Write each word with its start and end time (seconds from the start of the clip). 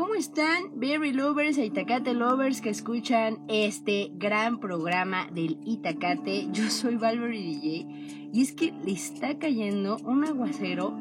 ¿Cómo 0.00 0.14
están, 0.14 0.80
Berry 0.80 1.12
Lovers 1.12 1.58
e 1.58 1.66
Itacate 1.66 2.14
Lovers 2.14 2.62
que 2.62 2.70
escuchan 2.70 3.38
este 3.48 4.10
gran 4.14 4.58
programa 4.58 5.28
del 5.30 5.58
Itacate? 5.66 6.48
Yo 6.52 6.70
soy 6.70 6.96
Valverde 6.96 7.36
DJ 7.36 7.86
y 8.32 8.40
es 8.40 8.52
que 8.52 8.72
le 8.82 8.92
está 8.92 9.38
cayendo 9.38 9.98
un 10.04 10.24
aguacero 10.24 10.96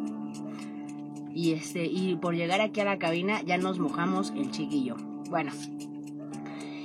y 1.34 1.54
este 1.54 1.86
y 1.86 2.18
por 2.18 2.36
llegar 2.36 2.60
aquí 2.60 2.82
a 2.82 2.84
la 2.84 3.00
cabina 3.00 3.42
ya 3.42 3.58
nos 3.58 3.80
mojamos 3.80 4.34
el 4.36 4.52
chiquillo. 4.52 4.98
Bueno, 5.30 5.54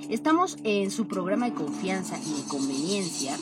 estamos 0.09 0.57
en 0.63 0.93
su 0.93 1.09
programa 1.09 1.47
de 1.47 1.55
confianza 1.55 2.17
y 2.17 2.43
de 2.43 2.49
conveniencia 2.49 3.37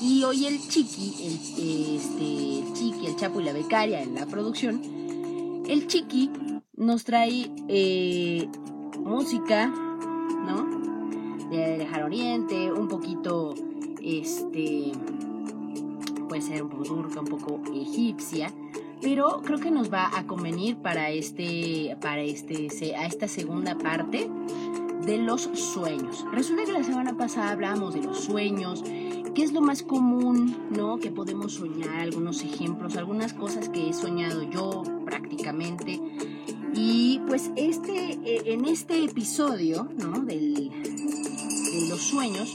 y 0.00 0.22
hoy 0.22 0.46
el 0.46 0.60
chiqui, 0.60 1.12
el, 1.26 1.96
este, 1.96 2.58
el 2.60 2.72
chiqui, 2.72 3.06
el 3.06 3.16
chapo 3.16 3.40
y 3.40 3.44
la 3.44 3.52
becaria 3.52 4.00
en 4.00 4.14
la 4.14 4.26
producción, 4.26 4.80
el 5.66 5.88
chiqui 5.88 6.30
nos 6.82 7.04
trae 7.04 7.50
eh, 7.68 8.48
música, 8.98 9.68
¿no? 9.68 11.48
De 11.48 11.78
Dejar 11.78 12.02
Oriente, 12.02 12.72
un 12.72 12.88
poquito, 12.88 13.54
este, 14.02 14.92
puede 16.28 16.42
ser 16.42 16.62
un 16.62 16.70
poco 16.70 16.82
turca, 16.82 17.20
un 17.20 17.26
poco 17.26 17.60
egipcia, 17.72 18.52
pero 19.00 19.42
creo 19.42 19.58
que 19.58 19.70
nos 19.70 19.92
va 19.92 20.10
a 20.16 20.26
convenir 20.26 20.76
para 20.76 21.10
este, 21.10 21.96
para 22.00 22.22
este, 22.22 22.68
a 22.96 23.06
esta 23.06 23.28
segunda 23.28 23.76
parte 23.78 24.28
de 25.04 25.18
los 25.18 25.42
sueños. 25.42 26.24
Resulta 26.32 26.64
que 26.64 26.72
la 26.72 26.84
semana 26.84 27.16
pasada 27.16 27.50
hablamos 27.50 27.94
de 27.94 28.02
los 28.02 28.24
sueños, 28.24 28.82
qué 29.34 29.42
es 29.42 29.52
lo 29.52 29.60
más 29.60 29.82
común, 29.82 30.56
¿no? 30.70 30.98
Que 30.98 31.10
podemos 31.10 31.54
soñar, 31.54 32.00
algunos 32.00 32.42
ejemplos, 32.42 32.96
algunas 32.96 33.34
cosas 33.34 33.68
que 33.68 33.88
he 33.88 33.92
soñado 33.92 34.42
yo 34.42 34.82
prácticamente 35.04 36.00
y 36.74 37.20
pues 37.26 37.50
este, 37.56 38.12
eh, 38.24 38.42
en 38.46 38.64
este 38.64 39.04
episodio 39.04 39.88
¿no? 39.98 40.20
de 40.20 40.70
los 41.88 42.00
sueños, 42.00 42.54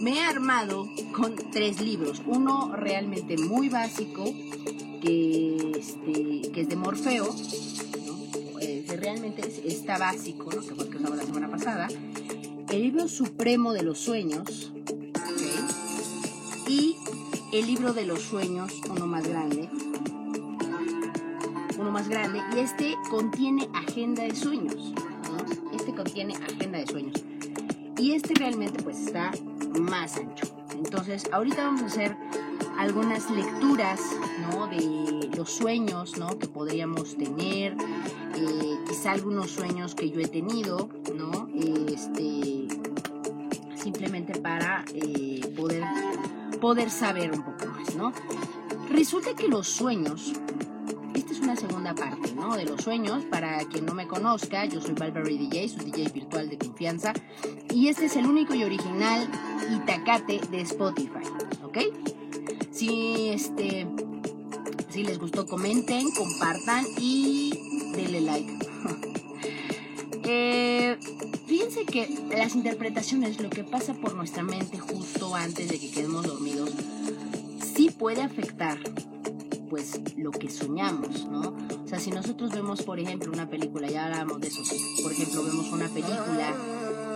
me 0.00 0.18
he 0.18 0.20
armado 0.20 0.88
con 1.12 1.34
tres 1.50 1.80
libros. 1.80 2.22
Uno 2.26 2.74
realmente 2.74 3.36
muy 3.36 3.68
básico, 3.68 4.24
que, 5.02 5.72
este, 5.76 6.50
que 6.52 6.60
es 6.60 6.68
de 6.68 6.76
Morfeo. 6.76 7.34
Eh, 8.60 8.84
que 8.88 8.96
realmente 8.96 9.42
está 9.64 9.98
básico, 9.98 10.50
¿no? 10.52 10.60
que 10.62 10.74
fue 10.74 10.84
el 10.84 10.90
que 10.90 10.96
usaba 10.98 11.16
la 11.16 11.24
semana 11.24 11.48
pasada. 11.48 11.88
El 12.70 12.82
libro 12.82 13.08
supremo 13.08 13.72
de 13.72 13.82
los 13.82 13.98
sueños. 13.98 14.72
Y 16.68 16.96
el 17.52 17.66
libro 17.66 17.92
de 17.94 18.04
los 18.04 18.20
sueños, 18.20 18.72
uno 18.90 19.06
más 19.06 19.26
grande, 19.26 19.70
uno 21.78 21.90
más 21.90 22.08
grande, 22.08 22.42
y 22.54 22.58
este 22.58 22.96
contiene 23.08 23.68
agenda 23.72 24.24
de 24.24 24.34
sueños. 24.34 24.92
Este 25.72 25.94
contiene 25.94 26.34
agenda 26.34 26.78
de 26.78 26.86
sueños. 26.86 27.24
Y 27.96 28.12
este 28.12 28.34
realmente 28.34 28.82
pues 28.82 28.98
está 28.98 29.30
más 29.80 30.16
ancho. 30.16 30.46
Entonces, 30.74 31.28
ahorita 31.32 31.64
vamos 31.64 31.82
a 31.82 31.86
hacer 31.86 32.16
algunas 32.78 33.30
lecturas, 33.30 34.00
¿no? 34.50 34.66
De 34.66 35.30
los 35.36 35.50
sueños, 35.50 36.16
¿no? 36.18 36.38
Que 36.38 36.48
podríamos 36.48 37.16
tener, 37.16 37.76
eh, 38.36 38.78
quizá 38.88 39.12
algunos 39.12 39.50
sueños 39.50 39.94
que 39.94 40.10
yo 40.10 40.20
he 40.20 40.28
tenido, 40.28 40.88
¿no? 41.14 41.48
Este, 41.54 42.68
simplemente 43.76 44.38
para 44.40 44.84
eh, 44.94 45.40
poder, 45.56 45.84
poder 46.60 46.90
saber 46.90 47.32
un 47.32 47.42
poco 47.42 47.66
más, 47.66 47.94
¿no? 47.96 48.12
Resulta 48.90 49.34
que 49.34 49.48
los 49.48 49.68
sueños 49.68 50.32
una 51.48 51.56
segunda 51.56 51.94
parte, 51.94 52.32
¿no? 52.34 52.54
De 52.56 52.66
los 52.66 52.82
sueños. 52.82 53.24
Para 53.24 53.58
quien 53.68 53.86
no 53.86 53.94
me 53.94 54.06
conozca, 54.06 54.66
yo 54.66 54.82
soy 54.82 54.92
Valverde 54.92 55.38
DJ, 55.38 55.70
su 55.70 55.78
DJ 55.78 56.10
virtual 56.10 56.50
de 56.50 56.58
confianza. 56.58 57.14
Y 57.72 57.88
este 57.88 58.04
es 58.04 58.16
el 58.16 58.26
único 58.26 58.54
y 58.54 58.64
original 58.64 59.26
Itacate 59.74 60.40
de 60.50 60.60
Spotify, 60.60 61.24
¿ok? 61.64 61.78
Si, 62.70 63.28
este, 63.28 63.86
si 64.90 65.04
les 65.04 65.18
gustó, 65.18 65.46
comenten, 65.46 66.10
compartan 66.10 66.84
y 66.98 67.92
denle 67.94 68.20
like. 68.20 68.58
eh, 70.24 70.98
fíjense 71.46 71.86
que 71.86 72.26
las 72.28 72.56
interpretaciones, 72.56 73.40
lo 73.40 73.48
que 73.48 73.64
pasa 73.64 73.94
por 73.94 74.14
nuestra 74.14 74.42
mente 74.42 74.78
justo 74.78 75.34
antes 75.34 75.70
de 75.70 75.80
que 75.80 75.90
quedemos 75.90 76.26
dormidos, 76.26 76.72
sí 77.74 77.88
puede 77.88 78.20
afectar 78.20 78.78
pues 79.68 80.00
lo 80.16 80.30
que 80.30 80.50
soñamos, 80.50 81.26
¿no? 81.28 81.54
O 81.84 81.88
sea, 81.88 81.98
si 81.98 82.10
nosotros 82.10 82.50
vemos, 82.50 82.82
por 82.82 82.98
ejemplo, 82.98 83.30
una 83.32 83.48
película, 83.48 83.88
ya 83.88 84.06
hablamos 84.06 84.40
de 84.40 84.48
eso, 84.48 84.62
por 85.02 85.12
ejemplo, 85.12 85.44
vemos 85.44 85.70
una 85.72 85.88
película 85.88 86.54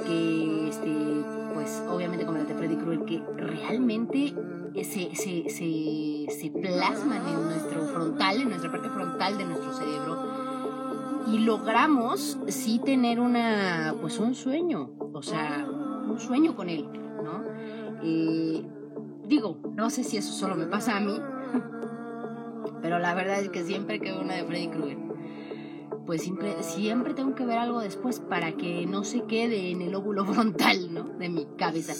que, 0.06 0.68
este, 0.68 1.24
pues 1.54 1.82
obviamente 1.88 2.24
como 2.24 2.38
la 2.38 2.44
de 2.44 2.54
Freddy 2.54 2.76
Krueger, 2.76 3.04
que 3.04 3.22
realmente 3.36 4.34
se, 4.82 5.14
se, 5.14 5.48
se, 5.50 6.26
se 6.30 6.50
plasman 6.50 7.26
en 7.28 7.44
nuestro 7.44 7.86
frontal, 7.86 8.40
en 8.40 8.48
nuestra 8.48 8.70
parte 8.70 8.88
frontal 8.88 9.38
de 9.38 9.44
nuestro 9.44 9.72
cerebro, 9.72 10.18
y 11.32 11.38
logramos 11.38 12.38
sí 12.48 12.80
tener 12.84 13.20
una, 13.20 13.94
pues 14.00 14.18
un 14.18 14.34
sueño, 14.34 14.90
o 15.12 15.22
sea, 15.22 15.66
un 15.68 16.18
sueño 16.18 16.56
con 16.56 16.68
él, 16.68 16.88
¿no? 17.22 17.44
Eh, 18.02 18.66
digo, 19.26 19.58
no 19.74 19.90
sé 19.90 20.04
si 20.04 20.16
eso 20.16 20.32
solo 20.32 20.56
me 20.56 20.66
pasa 20.66 20.96
a 20.96 21.00
mí, 21.00 21.16
pero 22.82 22.98
la 22.98 23.14
verdad 23.14 23.40
es 23.40 23.48
que 23.48 23.64
siempre 23.64 24.00
que 24.00 24.10
veo 24.10 24.20
una 24.20 24.34
de 24.34 24.44
Freddy 24.44 24.68
Krueger, 24.68 24.98
pues 26.06 26.22
siempre, 26.22 26.62
siempre 26.62 27.14
tengo 27.14 27.34
que 27.34 27.44
ver 27.44 27.58
algo 27.58 27.80
después 27.80 28.18
para 28.18 28.52
que 28.56 28.86
no 28.86 29.04
se 29.04 29.22
quede 29.24 29.70
en 29.70 29.82
el 29.82 29.94
óvulo 29.94 30.26
frontal, 30.32 30.92
¿no? 30.92 31.04
De 31.04 31.28
mi 31.28 31.46
cabeza. 31.56 31.94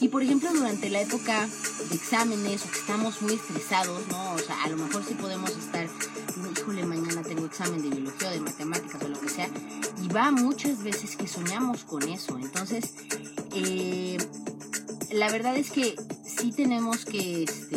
Y 0.00 0.08
por 0.08 0.22
ejemplo, 0.22 0.50
durante 0.52 0.88
la 0.90 1.00
época 1.00 1.46
de 1.88 1.94
exámenes 1.94 2.64
o 2.64 2.70
que 2.70 2.78
estamos 2.78 3.20
muy 3.20 3.34
estresados, 3.34 4.06
¿no? 4.08 4.34
O 4.34 4.38
sea, 4.38 4.62
a 4.62 4.68
lo 4.68 4.76
mejor 4.76 5.02
sí 5.04 5.14
podemos 5.14 5.50
estar, 5.50 5.86
híjole, 6.56 6.84
mañana 6.84 7.22
tengo 7.22 7.46
examen 7.46 7.82
de 7.82 7.90
biología 7.90 8.28
o 8.28 8.32
de 8.32 8.40
matemáticas 8.40 9.02
o 9.02 9.08
lo 9.08 9.20
que 9.20 9.28
sea. 9.28 9.48
Y 10.02 10.08
va 10.08 10.30
muchas 10.30 10.82
veces 10.84 11.16
que 11.16 11.26
soñamos 11.26 11.84
con 11.84 12.04
eso. 12.04 12.38
Entonces, 12.38 12.94
eh, 13.54 14.18
la 15.10 15.30
verdad 15.30 15.56
es 15.56 15.70
que 15.70 15.96
sí 16.24 16.52
tenemos 16.52 17.04
que, 17.04 17.42
este, 17.42 17.76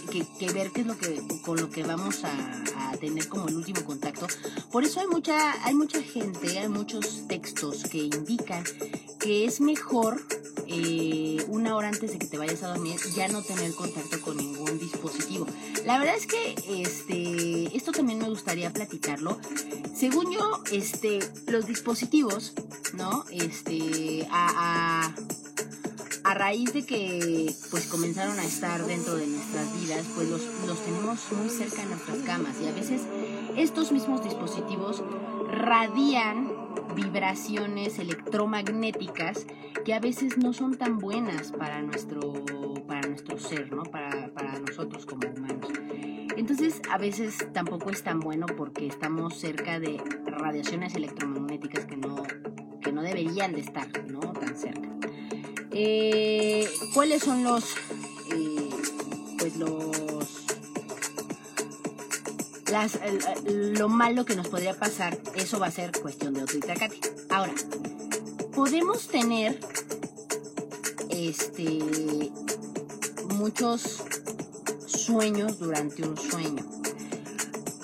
que, 0.00 0.52
ver 0.52 0.70
qué 0.72 0.82
es 0.82 0.86
lo 0.86 0.96
que 0.96 1.22
con 1.44 1.60
lo 1.60 1.70
que 1.70 1.82
vamos 1.82 2.24
a, 2.24 2.68
tener 3.00 3.26
como 3.28 3.48
el 3.48 3.56
último 3.56 3.84
contacto. 3.84 4.28
Por 4.70 4.84
eso 4.84 5.00
hay 5.00 5.08
mucha, 5.08 5.64
hay 5.66 5.74
mucha 5.74 6.00
gente, 6.00 6.58
hay 6.60 6.68
muchos 6.68 7.26
textos 7.26 7.82
que 7.84 7.98
indican 7.98 8.62
que 9.18 9.44
es 9.44 9.60
mejor 9.60 10.20
eh, 10.68 11.44
una 11.48 11.74
hora 11.74 11.88
antes 11.88 12.12
de 12.12 12.18
que 12.18 12.26
te 12.26 12.38
vayas 12.38 12.62
a 12.62 12.68
dormir 12.68 13.00
ya 13.16 13.26
no 13.26 13.42
tener 13.42 13.74
contacto 13.74 14.20
con 14.20 14.36
ningún 14.36 14.78
dispositivo. 14.78 15.46
La 15.84 15.98
verdad 15.98 16.14
es 16.16 16.26
que 16.28 16.54
este, 16.82 17.76
esto 17.76 17.90
también 17.90 18.20
me 18.20 18.28
gustaría 18.28 18.72
platicarlo. 18.72 19.38
Según 19.96 20.32
yo, 20.32 20.62
este, 20.70 21.18
los 21.48 21.66
dispositivos, 21.66 22.52
¿no? 22.94 23.24
Este, 23.30 24.28
a 24.30 25.12
raíz 26.42 26.72
de 26.72 26.84
que 26.84 27.54
pues 27.70 27.86
comenzaron 27.86 28.36
a 28.40 28.44
estar 28.44 28.84
dentro 28.84 29.14
de 29.14 29.28
nuestras 29.28 29.80
vidas, 29.80 30.04
pues 30.12 30.28
los, 30.28 30.42
los 30.66 30.84
tenemos 30.84 31.20
muy 31.38 31.48
cerca 31.48 31.82
de 31.82 31.86
nuestras 31.90 32.18
camas 32.18 32.60
y 32.60 32.66
a 32.66 32.72
veces 32.72 33.02
estos 33.56 33.92
mismos 33.92 34.24
dispositivos 34.24 35.04
radian 35.48 36.50
vibraciones 36.96 38.00
electromagnéticas 38.00 39.46
que 39.84 39.94
a 39.94 40.00
veces 40.00 40.36
no 40.36 40.52
son 40.52 40.76
tan 40.76 40.98
buenas 40.98 41.52
para 41.52 41.80
nuestro, 41.80 42.34
para 42.88 43.06
nuestro 43.06 43.38
ser, 43.38 43.72
¿no? 43.72 43.84
Para, 43.84 44.34
para 44.34 44.58
nosotros 44.58 45.06
como 45.06 45.28
humanos. 45.28 45.70
Entonces 46.36 46.82
a 46.90 46.98
veces 46.98 47.38
tampoco 47.52 47.90
es 47.90 48.02
tan 48.02 48.18
bueno 48.18 48.46
porque 48.46 48.88
estamos 48.88 49.38
cerca 49.38 49.78
de 49.78 50.02
radiaciones 50.26 50.96
electromagnéticas 50.96 51.86
que 51.86 51.96
no, 51.96 52.24
que 52.82 52.90
no 52.90 53.02
deberían 53.02 53.52
de 53.52 53.60
estar, 53.60 53.88
¿no? 54.10 54.18
Tan 54.32 54.56
cerca. 54.56 55.01
Eh, 55.74 56.68
¿Cuáles 56.92 57.22
son 57.22 57.44
los, 57.44 57.64
eh, 58.30 58.70
pues 59.38 59.56
los, 59.56 60.44
las, 62.70 62.98
lo 63.44 63.88
malo 63.88 64.26
que 64.26 64.36
nos 64.36 64.48
podría 64.48 64.78
pasar? 64.78 65.18
Eso 65.34 65.58
va 65.58 65.68
a 65.68 65.70
ser 65.70 65.92
cuestión 65.92 66.34
de 66.34 66.42
otro 66.42 66.58
itacate. 66.58 67.00
Ahora, 67.30 67.54
podemos 68.54 69.08
tener, 69.08 69.58
este, 71.08 71.78
muchos 73.30 74.02
sueños 74.86 75.58
durante 75.58 76.06
un 76.06 76.18
sueño. 76.18 76.66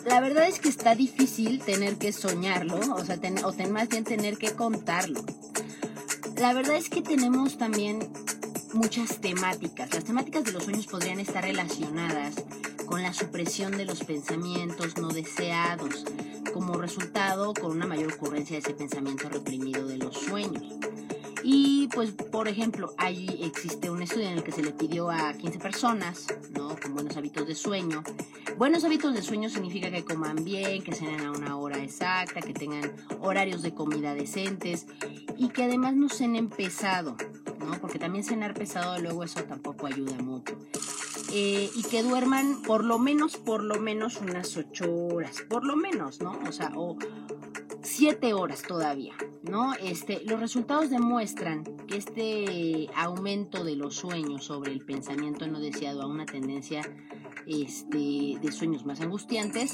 La 0.05 0.21
verdad 0.21 0.47
es 0.47 0.59
que 0.59 0.69
está 0.69 0.95
difícil 0.95 1.61
tener 1.61 1.97
que 1.97 2.13
soñarlo, 2.13 2.79
o 2.95 3.05
sea, 3.05 3.19
o 3.45 3.69
más 3.69 3.89
bien 3.89 4.05
tener 4.05 4.37
que 4.37 4.53
contarlo 4.53 5.23
la 6.41 6.53
verdad 6.53 6.77
es 6.77 6.89
que 6.89 7.03
tenemos 7.03 7.59
también 7.59 7.99
muchas 8.73 9.21
temáticas. 9.21 9.93
Las 9.93 10.05
temáticas 10.05 10.45
de 10.45 10.53
los 10.53 10.65
sueños 10.65 10.87
podrían 10.87 11.19
estar 11.19 11.43
relacionadas 11.43 12.45
con 12.87 13.03
la 13.03 13.13
supresión 13.13 13.77
de 13.77 13.85
los 13.85 14.05
pensamientos 14.05 14.97
no 14.99 15.09
deseados, 15.09 16.05
como 16.55 16.75
resultado 16.75 17.55
con 17.55 17.73
una 17.73 17.87
mayor 17.87 18.13
ocurrencia 18.13 18.55
de 18.55 18.61
ese 18.61 18.75
pensamiento 18.75 19.29
reprimido 19.29 19.87
de 19.87 19.99
los 19.99 20.17
sueños. 20.17 20.63
Y 21.43 21.89
pues, 21.95 22.13
por 22.13 22.47
ejemplo, 22.47 22.95
ahí 22.99 23.41
existe 23.43 23.91
un 23.91 24.03
estudio 24.03 24.29
en 24.29 24.39
el 24.39 24.45
que 24.45 24.53
se 24.53 24.63
le 24.63 24.73
pidió 24.73 25.11
a 25.11 25.33
15 25.33 25.59
personas, 25.59 26.27
¿no? 26.53 26.77
Con 26.81 26.95
buenos 26.95 27.17
hábitos 27.17 27.47
de 27.47 27.55
sueño. 27.55 28.03
Buenos 28.57 28.85
hábitos 28.85 29.15
de 29.15 29.23
sueño 29.23 29.49
significa 29.49 29.91
que 29.91 30.05
coman 30.05 30.45
bien, 30.45 30.83
que 30.83 30.93
cenen 30.93 31.21
a 31.21 31.33
una 31.33 31.57
hora 31.57 31.83
exacta, 31.83 32.41
que 32.41 32.53
tengan 32.53 32.93
horarios 33.21 33.63
de 33.63 33.73
comida 33.73 34.15
decentes 34.15 34.87
y 35.39 35.49
que 35.51 35.65
además 35.65 35.95
no 35.95 36.09
cenen 36.09 36.49
pesado, 36.49 37.17
¿no? 37.61 37.81
Porque 37.81 37.99
también 37.99 38.25
cenar 38.25 38.55
pesado 38.55 38.99
luego 38.99 39.23
eso 39.23 39.45
tampoco 39.45 39.87
ayuda 39.87 40.17
mucho. 40.21 40.57
Eh, 41.33 41.71
y 41.77 41.83
que 41.85 42.03
duerman 42.03 42.63
por 42.63 42.85
lo 42.85 42.99
menos, 42.99 43.37
por 43.37 43.63
lo 43.63 43.79
menos 43.79 44.21
unas 44.21 44.57
8 44.57 44.85
horas, 45.13 45.43
por 45.49 45.65
lo 45.65 45.77
menos, 45.77 46.21
¿no? 46.21 46.39
O 46.49 46.53
sea, 46.53 46.73
o 46.75 46.97
7 47.83 48.33
horas 48.33 48.63
todavía, 48.63 49.15
¿no? 49.43 49.75
Este, 49.75 50.23
los 50.25 50.41
resultados 50.41 50.91
demuestran 50.91 51.65
que 51.87 51.97
este 51.97 52.89
aumento 52.97 53.63
de 53.63 53.77
los 53.77 53.95
sueños 53.95 54.45
sobre 54.45 54.73
el 54.73 54.85
pensamiento 54.85 55.47
no 55.47 55.61
deseado 55.61 56.03
a 56.03 56.07
una 56.07 56.27
tendencia 56.27 56.83
este, 57.47 58.39
de 58.41 58.53
sueños 58.53 58.85
más 58.85 59.01
angustiantes, 59.01 59.73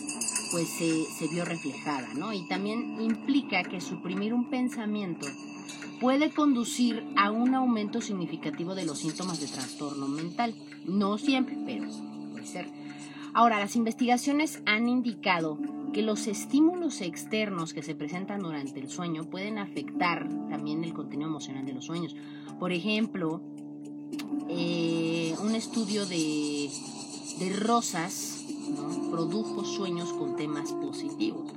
pues 0.53 0.69
se, 0.69 1.05
se 1.19 1.29
vio 1.29 1.45
reflejada, 1.45 2.13
¿no? 2.15 2.33
Y 2.33 2.47
también 2.49 3.01
implica 3.01 3.63
que 3.63 3.81
suprimir 3.81 4.35
un 4.35 4.51
pensamiento 4.51 5.27
puede 6.01 6.31
conducir 6.31 7.05
a 7.17 7.31
un 7.31 7.55
aumento 7.55 8.01
significativo 8.01 8.75
de 8.75 8.85
los 8.85 8.99
síntomas 8.99 9.41
de 9.41 9.47
trastorno 9.47 10.09
mental. 10.09 10.55
No 10.87 11.19
siempre, 11.19 11.57
pero 11.65 11.89
puede 12.33 12.47
ser. 12.47 12.69
Ahora, 13.33 13.59
las 13.59 13.75
investigaciones 13.75 14.63
han 14.65 14.89
indicado 14.89 15.59
que 15.93 16.03
los 16.03 16.27
estímulos 16.27 17.01
externos 17.01 17.73
que 17.73 17.83
se 17.83 17.95
presentan 17.95 18.43
durante 18.43 18.81
el 18.81 18.89
sueño 18.89 19.25
pueden 19.25 19.59
afectar 19.59 20.29
también 20.49 20.85
el 20.85 20.93
contenido 20.93 21.29
emocional 21.29 21.65
de 21.67 21.73
los 21.73 21.85
sueños. 21.85 22.15
Por 22.59 22.73
ejemplo, 22.73 23.41
eh, 24.49 25.35
un 25.43 25.55
estudio 25.55 26.07
de, 26.07 26.71
rosas 27.59 28.45
produjo 29.11 29.65
sueños 29.65 30.13
con 30.13 30.37
temas 30.37 30.73
positivos. 30.73 31.53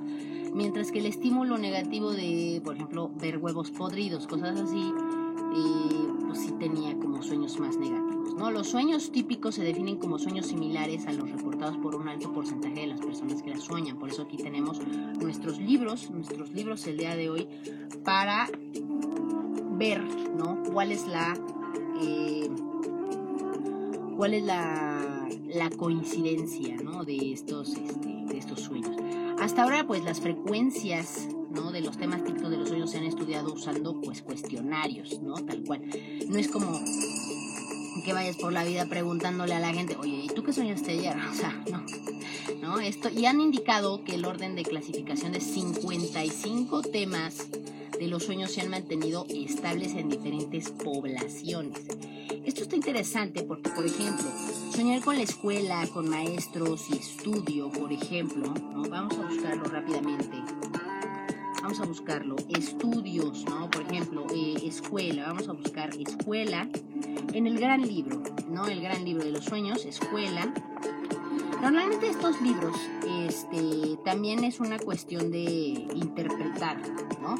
Mientras 0.58 0.90
que 0.90 0.98
el 0.98 1.06
estímulo 1.06 1.56
negativo 1.56 2.10
de, 2.10 2.60
por 2.64 2.74
ejemplo, 2.74 3.12
ver 3.20 3.38
huevos 3.38 3.70
podridos, 3.70 4.26
cosas 4.26 4.58
así, 4.58 4.92
eh, 5.54 6.08
pues 6.26 6.40
sí 6.40 6.52
tenía 6.58 6.98
como 6.98 7.22
sueños 7.22 7.60
más 7.60 7.76
negativos. 7.76 8.34
¿no? 8.34 8.50
Los 8.50 8.66
sueños 8.66 9.12
típicos 9.12 9.54
se 9.54 9.62
definen 9.62 9.98
como 9.98 10.18
sueños 10.18 10.46
similares 10.46 11.06
a 11.06 11.12
los 11.12 11.30
reportados 11.30 11.76
por 11.76 11.94
un 11.94 12.08
alto 12.08 12.32
porcentaje 12.32 12.80
de 12.80 12.86
las 12.88 13.00
personas 13.00 13.40
que 13.40 13.50
las 13.50 13.62
sueñan. 13.62 14.00
Por 14.00 14.08
eso 14.08 14.22
aquí 14.22 14.36
tenemos 14.36 14.80
nuestros 15.20 15.60
libros, 15.60 16.10
nuestros 16.10 16.52
libros 16.52 16.84
el 16.88 16.96
día 16.96 17.14
de 17.14 17.30
hoy, 17.30 17.46
para 18.02 18.48
ver 19.76 20.02
¿no? 20.36 20.60
cuál 20.72 20.90
es 20.90 21.06
la... 21.06 21.38
Eh, 22.02 22.50
cuál 24.16 24.34
es 24.34 24.42
la, 24.42 25.28
la 25.54 25.70
coincidencia 25.70 26.74
¿no? 26.82 27.04
de, 27.04 27.32
estos, 27.32 27.76
este, 27.76 28.24
de 28.26 28.38
estos 28.38 28.58
sueños. 28.58 29.07
Hasta 29.40 29.62
ahora, 29.62 29.86
pues 29.86 30.04
las 30.04 30.20
frecuencias 30.20 31.28
de 31.72 31.80
los 31.80 31.98
temas 31.98 32.24
típicos 32.24 32.50
de 32.50 32.56
los 32.56 32.68
sueños 32.68 32.90
se 32.90 32.98
han 32.98 33.04
estudiado 33.04 33.52
usando 33.52 34.00
pues 34.00 34.22
cuestionarios, 34.22 35.20
¿no? 35.20 35.34
Tal 35.34 35.62
cual. 35.64 35.82
No 36.28 36.38
es 36.38 36.48
como 36.48 36.80
que 38.04 38.12
vayas 38.12 38.36
por 38.36 38.52
la 38.52 38.64
vida 38.64 38.86
preguntándole 38.86 39.54
a 39.54 39.60
la 39.60 39.72
gente, 39.72 39.96
oye, 39.96 40.22
¿y 40.24 40.28
tú 40.28 40.42
qué 40.42 40.52
soñaste 40.52 40.92
ayer? 40.92 41.16
O 41.30 41.34
sea, 41.34 41.62
no. 41.70 41.84
¿No? 42.62 42.80
Esto, 42.80 43.10
y 43.10 43.26
han 43.26 43.40
indicado 43.40 44.02
que 44.04 44.14
el 44.14 44.24
orden 44.24 44.54
de 44.54 44.62
clasificación 44.62 45.32
de 45.32 45.40
55 45.40 46.82
temas 46.82 47.46
de 47.98 48.06
los 48.06 48.24
sueños 48.24 48.52
se 48.52 48.60
han 48.60 48.70
mantenido 48.70 49.26
estables 49.28 49.94
en 49.94 50.08
diferentes 50.08 50.70
poblaciones. 50.70 51.86
Esto 52.48 52.62
está 52.62 52.76
interesante 52.76 53.42
porque, 53.42 53.68
por 53.68 53.84
ejemplo, 53.84 54.24
soñar 54.74 55.02
con 55.02 55.16
la 55.16 55.22
escuela, 55.22 55.86
con 55.92 56.08
maestros 56.08 56.88
y 56.88 56.96
estudio, 56.96 57.70
por 57.70 57.92
ejemplo, 57.92 58.54
vamos 58.88 59.18
a 59.18 59.28
buscarlo 59.28 59.64
rápidamente. 59.64 60.38
Vamos 61.60 61.78
a 61.78 61.84
buscarlo. 61.84 62.36
Estudios, 62.48 63.44
¿no? 63.44 63.68
Por 63.68 63.82
ejemplo, 63.82 64.26
eh, 64.34 64.54
escuela. 64.64 65.26
Vamos 65.26 65.46
a 65.50 65.52
buscar 65.52 65.90
escuela 66.00 66.66
en 67.34 67.46
el 67.46 67.58
gran 67.60 67.86
libro, 67.86 68.22
¿no? 68.48 68.66
El 68.66 68.80
gran 68.80 69.04
libro 69.04 69.24
de 69.24 69.32
los 69.32 69.44
sueños, 69.44 69.84
escuela. 69.84 70.50
Normalmente 71.60 72.08
estos 72.08 72.40
libros 72.40 72.78
este, 73.28 73.98
también 74.06 74.42
es 74.44 74.58
una 74.58 74.78
cuestión 74.78 75.30
de 75.30 75.86
interpretar, 75.94 76.80
¿no? 77.20 77.36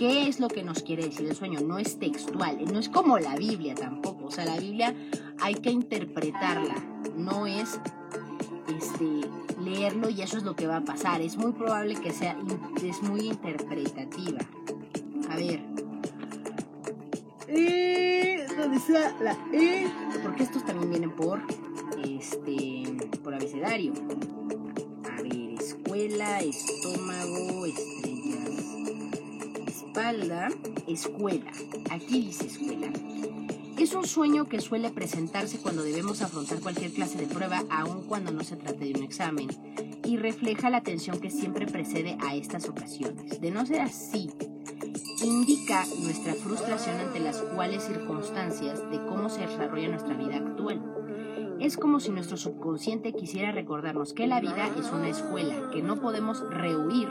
¿Qué 0.00 0.28
es 0.28 0.40
lo 0.40 0.48
que 0.48 0.62
nos 0.62 0.82
quiere 0.82 1.04
decir 1.04 1.28
el 1.28 1.36
sueño? 1.36 1.60
No 1.60 1.78
es 1.78 1.98
textual, 1.98 2.64
no 2.72 2.78
es 2.78 2.88
como 2.88 3.18
la 3.18 3.36
Biblia 3.36 3.74
tampoco. 3.74 4.28
O 4.28 4.30
sea, 4.30 4.46
la 4.46 4.56
Biblia 4.56 4.94
hay 5.42 5.56
que 5.56 5.70
interpretarla, 5.70 6.74
no 7.18 7.46
es 7.46 7.78
este, 8.74 9.28
leerlo 9.60 10.08
y 10.08 10.22
eso 10.22 10.38
es 10.38 10.42
lo 10.42 10.56
que 10.56 10.66
va 10.66 10.78
a 10.78 10.84
pasar. 10.86 11.20
Es 11.20 11.36
muy 11.36 11.52
probable 11.52 11.96
que 11.96 12.12
sea, 12.12 12.34
es 12.82 13.02
muy 13.02 13.26
interpretativa. 13.26 14.38
A 15.28 15.36
ver. 15.36 15.60
Eh, 17.48 18.46
¿Dónde 18.56 18.78
está 18.78 19.14
la 19.20 19.36
E? 19.52 19.86
Porque 20.22 20.44
estos 20.44 20.64
también 20.64 20.88
vienen 20.88 21.10
por, 21.10 21.42
este, 22.02 22.84
por 23.22 23.34
abecedario. 23.34 23.92
A 25.12 25.20
ver, 25.20 25.60
escuela, 25.60 26.40
estómago, 26.40 27.66
estrellas 27.66 28.09
espalda, 29.90 30.48
escuela. 30.86 31.50
Aquí 31.90 32.20
dice 32.20 32.46
escuela. 32.46 32.92
Es 33.76 33.92
un 33.94 34.06
sueño 34.06 34.48
que 34.48 34.60
suele 34.60 34.90
presentarse 34.90 35.58
cuando 35.58 35.82
debemos 35.82 36.22
afrontar 36.22 36.60
cualquier 36.60 36.92
clase 36.92 37.18
de 37.18 37.26
prueba, 37.26 37.64
aun 37.70 38.04
cuando 38.04 38.30
no 38.30 38.44
se 38.44 38.54
trate 38.54 38.84
de 38.84 38.92
un 38.96 39.02
examen, 39.02 39.48
y 40.04 40.16
refleja 40.16 40.70
la 40.70 40.82
tensión 40.82 41.18
que 41.18 41.30
siempre 41.30 41.66
precede 41.66 42.16
a 42.20 42.36
estas 42.36 42.68
ocasiones. 42.68 43.40
De 43.40 43.50
no 43.50 43.66
ser 43.66 43.80
así, 43.80 44.30
indica 45.24 45.84
nuestra 46.02 46.34
frustración 46.34 46.96
ante 47.00 47.18
las 47.18 47.38
cuales 47.38 47.82
circunstancias 47.82 48.88
de 48.92 49.04
cómo 49.06 49.28
se 49.28 49.40
desarrolla 49.40 49.88
nuestra 49.88 50.14
vida 50.14 50.36
actual. 50.36 51.58
Es 51.58 51.76
como 51.76 51.98
si 51.98 52.10
nuestro 52.10 52.36
subconsciente 52.36 53.12
quisiera 53.12 53.50
recordarnos 53.50 54.12
que 54.12 54.28
la 54.28 54.40
vida 54.40 54.70
es 54.78 54.92
una 54.92 55.08
escuela, 55.08 55.68
que 55.72 55.82
no 55.82 56.00
podemos 56.00 56.48
rehuir 56.48 57.08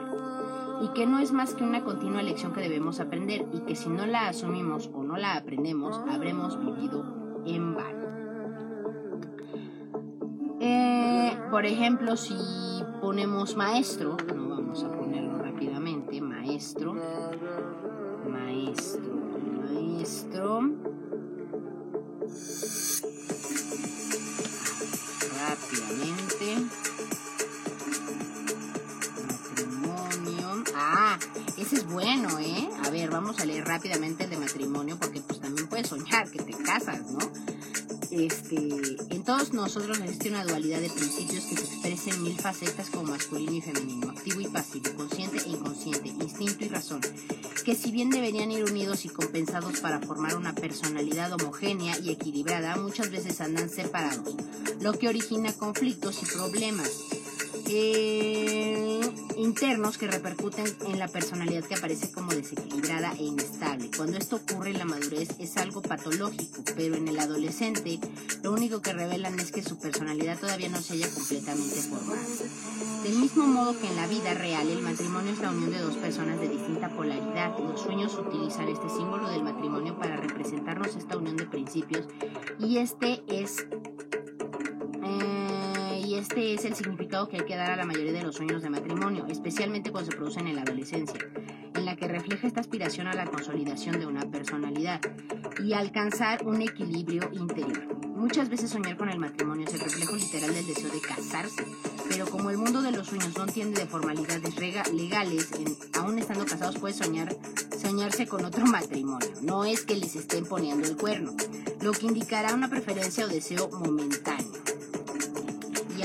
y 0.81 0.87
que 0.89 1.05
no 1.05 1.19
es 1.19 1.31
más 1.31 1.53
que 1.53 1.63
una 1.63 1.83
continua 1.83 2.21
lección 2.21 2.53
que 2.53 2.61
debemos 2.61 2.99
aprender 2.99 3.45
y 3.53 3.59
que 3.61 3.75
si 3.75 3.89
no 3.89 4.05
la 4.05 4.29
asumimos 4.29 4.89
o 4.93 5.03
no 5.03 5.17
la 5.17 5.35
aprendemos, 5.35 5.99
habremos 6.09 6.59
vivido 6.59 7.41
en 7.45 7.75
vano. 7.75 7.99
Eh, 10.61 11.37
por 11.51 11.65
ejemplo, 11.65 12.17
si 12.17 12.35
ponemos 13.01 13.55
maestro, 13.55 14.17
no 14.35 14.49
vamos 14.49 14.83
a 14.83 14.91
ponerlo 14.91 15.37
rápidamente, 15.37 16.21
maestro, 16.21 16.95
maestro, 18.27 19.15
maestro. 19.63 20.61
Es 31.71 31.85
bueno, 31.85 32.39
¿eh? 32.39 32.67
A 32.83 32.89
ver, 32.89 33.11
vamos 33.11 33.39
a 33.39 33.45
leer 33.45 33.63
rápidamente 33.63 34.23
el 34.23 34.31
de 34.31 34.37
matrimonio 34.37 34.97
porque 34.99 35.21
pues 35.21 35.39
también 35.39 35.67
puedes 35.67 35.87
soñar 35.87 36.29
que 36.31 36.41
te 36.41 36.51
casas, 36.51 37.01
¿no? 37.11 37.19
Este, 38.09 38.55
en 39.11 39.23
todos 39.23 39.53
nosotros 39.53 39.99
existe 39.99 40.29
una 40.29 40.43
dualidad 40.43 40.79
de 40.79 40.89
principios 40.89 41.45
que 41.45 41.55
se 41.55 41.63
expresa 41.65 42.09
en 42.09 42.23
mil 42.23 42.39
facetas 42.39 42.89
como 42.89 43.11
masculino 43.11 43.51
y 43.51 43.61
femenino, 43.61 44.09
activo 44.09 44.41
y 44.41 44.47
pasivo, 44.47 44.95
consciente 44.97 45.37
e 45.45 45.49
inconsciente, 45.49 46.07
instinto 46.07 46.65
y 46.65 46.69
razón, 46.69 47.01
que 47.63 47.75
si 47.75 47.91
bien 47.91 48.09
deberían 48.09 48.51
ir 48.51 48.63
unidos 48.63 49.05
y 49.05 49.09
compensados 49.09 49.79
para 49.79 49.99
formar 49.99 50.37
una 50.37 50.55
personalidad 50.55 51.31
homogénea 51.33 51.99
y 51.99 52.09
equilibrada, 52.09 52.77
muchas 52.77 53.11
veces 53.11 53.41
andan 53.41 53.69
separados, 53.69 54.35
lo 54.81 54.93
que 54.93 55.07
origina 55.07 55.53
conflictos 55.53 56.23
y 56.23 56.25
problemas 56.25 56.89
eh, 57.67 58.88
internos 59.39 59.97
que 59.97 60.07
repercuten 60.07 60.65
en 60.85 60.99
la 60.99 61.07
personalidad 61.07 61.63
que 61.63 61.75
aparece 61.75 62.11
como 62.11 62.33
desequilibrada 62.33 63.13
e 63.13 63.23
inestable. 63.23 63.89
Cuando 63.95 64.17
esto 64.17 64.35
ocurre 64.35 64.71
en 64.71 64.79
la 64.79 64.85
madurez 64.85 65.29
es 65.39 65.55
algo 65.55 65.81
patológico, 65.81 66.61
pero 66.75 66.95
en 66.95 67.07
el 67.07 67.17
adolescente 67.17 67.99
lo 68.43 68.51
único 68.51 68.81
que 68.81 68.91
revelan 68.91 69.39
es 69.39 69.51
que 69.51 69.63
su 69.63 69.79
personalidad 69.79 70.37
todavía 70.37 70.67
no 70.67 70.81
se 70.81 70.93
haya 70.93 71.09
completamente 71.09 71.75
formado. 71.75 72.19
Del 73.03 73.15
mismo 73.15 73.47
modo 73.47 73.79
que 73.79 73.87
en 73.87 73.95
la 73.95 74.07
vida 74.07 74.33
real 74.33 74.67
el 74.67 74.81
matrimonio 74.81 75.31
es 75.31 75.39
la 75.39 75.51
unión 75.51 75.71
de 75.71 75.79
dos 75.79 75.95
personas 75.95 76.39
de 76.41 76.49
distinta 76.49 76.89
polaridad, 76.89 77.57
los 77.59 77.81
sueños 77.81 78.13
utilizan 78.15 78.67
este 78.67 78.89
símbolo 78.89 79.29
del 79.29 79.43
matrimonio 79.43 79.97
para 79.97 80.17
representarnos 80.17 80.97
esta 80.97 81.15
unión 81.15 81.37
de 81.37 81.45
principios 81.45 82.07
y 82.59 82.77
este 82.77 83.23
es... 83.29 83.65
Eh, 85.01 85.58
este 86.19 86.53
es 86.53 86.65
el 86.65 86.75
significado 86.75 87.29
que 87.29 87.37
hay 87.37 87.45
que 87.45 87.55
dar 87.55 87.71
a 87.71 87.77
la 87.77 87.85
mayoría 87.85 88.11
de 88.11 88.23
los 88.23 88.35
sueños 88.35 88.61
de 88.61 88.69
matrimonio, 88.69 89.25
especialmente 89.27 89.89
cuando 89.89 90.11
se 90.11 90.17
producen 90.17 90.47
en 90.47 90.57
la 90.57 90.63
adolescencia, 90.63 91.19
en 91.73 91.85
la 91.85 91.95
que 91.95 92.09
refleja 92.09 92.45
esta 92.45 92.59
aspiración 92.59 93.07
a 93.07 93.13
la 93.13 93.25
consolidación 93.25 93.99
de 93.99 94.05
una 94.05 94.29
personalidad 94.29 94.99
y 95.63 95.71
alcanzar 95.73 96.45
un 96.45 96.61
equilibrio 96.61 97.29
interior. 97.31 97.95
Muchas 98.05 98.49
veces 98.49 98.69
soñar 98.69 98.97
con 98.97 99.09
el 99.09 99.17
matrimonio 99.17 99.65
es 99.65 99.73
el 99.73 99.79
reflejo 99.79 100.17
literal 100.17 100.53
del 100.53 100.67
deseo 100.67 100.89
de 100.91 100.99
casarse, 100.99 101.63
pero 102.09 102.25
como 102.25 102.49
el 102.49 102.57
mundo 102.57 102.81
de 102.81 102.91
los 102.91 103.07
sueños 103.07 103.37
no 103.37 103.45
entiende 103.45 103.79
de 103.79 103.87
formalidades 103.87 104.59
legales, 104.91 105.49
aún 105.97 106.19
estando 106.19 106.45
casados 106.45 106.77
puede 106.79 106.95
soñar 106.95 107.33
soñarse 107.81 108.27
con 108.27 108.43
otro 108.43 108.65
matrimonio. 108.65 109.29
No 109.41 109.63
es 109.63 109.85
que 109.85 109.95
les 109.95 110.17
estén 110.17 110.45
poniendo 110.45 110.85
el 110.85 110.97
cuerno, 110.97 111.33
lo 111.81 111.93
que 111.93 112.07
indicará 112.07 112.53
una 112.53 112.69
preferencia 112.69 113.23
o 113.23 113.29
deseo 113.29 113.69
momentáneo. 113.69 114.58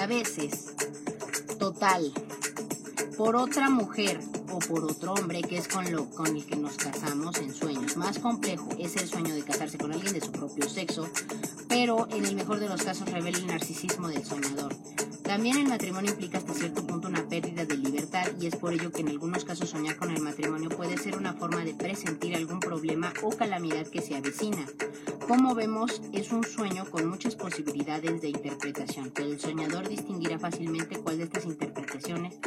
Veces, 0.08 0.74
total, 1.58 2.12
por 3.16 3.36
otra 3.36 3.70
mujer 3.70 4.20
o 4.52 4.58
por 4.58 4.84
otro 4.84 5.14
hombre 5.14 5.40
que 5.40 5.56
es 5.56 5.66
con, 5.66 5.90
lo, 5.90 6.10
con 6.10 6.36
el 6.36 6.44
que 6.44 6.56
nos 6.56 6.76
casamos 6.76 7.38
en 7.38 7.54
sueños. 7.54 7.96
Más 7.96 8.18
complejo 8.18 8.68
es 8.78 8.96
el 8.96 9.08
sueño 9.08 9.34
de 9.34 9.42
casarse 9.42 9.78
con 9.78 9.92
alguien 9.92 10.12
de 10.12 10.20
su 10.20 10.30
propio 10.30 10.68
sexo, 10.68 11.08
pero 11.68 12.06
en 12.10 12.26
el 12.26 12.36
mejor 12.36 12.60
de 12.60 12.68
los 12.68 12.82
casos 12.82 13.10
revela 13.10 13.38
el 13.38 13.46
narcisismo 13.46 14.08
del 14.08 14.24
soñador. 14.26 14.74
También 15.34 15.56
el 15.58 15.66
matrimonio 15.66 16.12
implica 16.12 16.38
hasta 16.38 16.54
cierto 16.54 16.86
punto 16.86 17.08
una 17.08 17.28
pérdida 17.28 17.64
de 17.64 17.76
libertad 17.76 18.24
y 18.40 18.46
es 18.46 18.54
por 18.54 18.72
ello 18.72 18.92
que 18.92 19.00
en 19.00 19.08
algunos 19.08 19.44
casos 19.44 19.70
soñar 19.70 19.96
con 19.96 20.12
el 20.12 20.22
matrimonio 20.22 20.68
puede 20.68 20.96
ser 20.96 21.16
una 21.16 21.32
forma 21.32 21.64
de 21.64 21.74
presentir 21.74 22.36
algún 22.36 22.60
problema 22.60 23.12
o 23.20 23.30
calamidad 23.30 23.84
que 23.88 24.00
se 24.00 24.14
avecina. 24.14 24.64
Como 25.26 25.56
vemos, 25.56 26.00
es 26.12 26.30
un 26.30 26.44
sueño 26.44 26.84
con 26.88 27.08
muchas 27.08 27.34
posibilidades 27.34 28.22
de 28.22 28.28
interpretación, 28.28 29.10
pero 29.12 29.32
el 29.32 29.40
soñador 29.40 29.88
distinguirá 29.88 30.38
fácilmente 30.38 31.00
cuál 31.00 31.18
de 31.18 31.24
estas 31.24 31.46
interpretaciones 31.46 32.38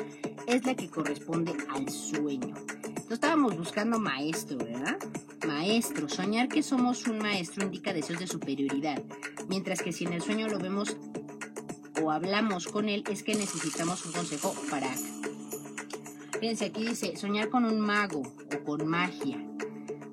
es 0.48 0.66
la 0.66 0.74
que 0.74 0.90
corresponde 0.90 1.58
al 1.68 1.90
sueño. 1.90 2.56
Entonces 2.56 3.12
estábamos 3.12 3.58
buscando 3.58 4.00
maestro, 4.00 4.60
¿verdad? 4.60 4.98
Maestro. 5.46 6.08
Soñar 6.08 6.48
que 6.48 6.64
somos 6.64 7.06
un 7.08 7.18
maestro 7.20 7.66
indica 7.66 7.92
deseos 7.92 8.20
de 8.20 8.28
superioridad, 8.28 9.04
mientras 9.50 9.82
que 9.82 9.92
si 9.92 10.06
en 10.06 10.14
el 10.14 10.22
sueño 10.22 10.48
lo 10.48 10.58
vemos 10.58 10.96
o 12.02 12.12
hablamos 12.12 12.68
con 12.68 12.90
él 12.90 13.04
es 13.10 13.24
que 13.24 13.36
necesitamos 13.36 14.06
un 14.06 14.12
consejo 14.12 14.54
para... 14.70 14.88
Fíjense, 16.40 16.66
aquí 16.66 16.86
dice, 16.86 17.18
soñar 17.18 17.50
con 17.50 17.66
un 17.66 17.80
mago 17.80 18.22
o 18.22 18.64
con 18.64 18.88
magia. 18.88 19.44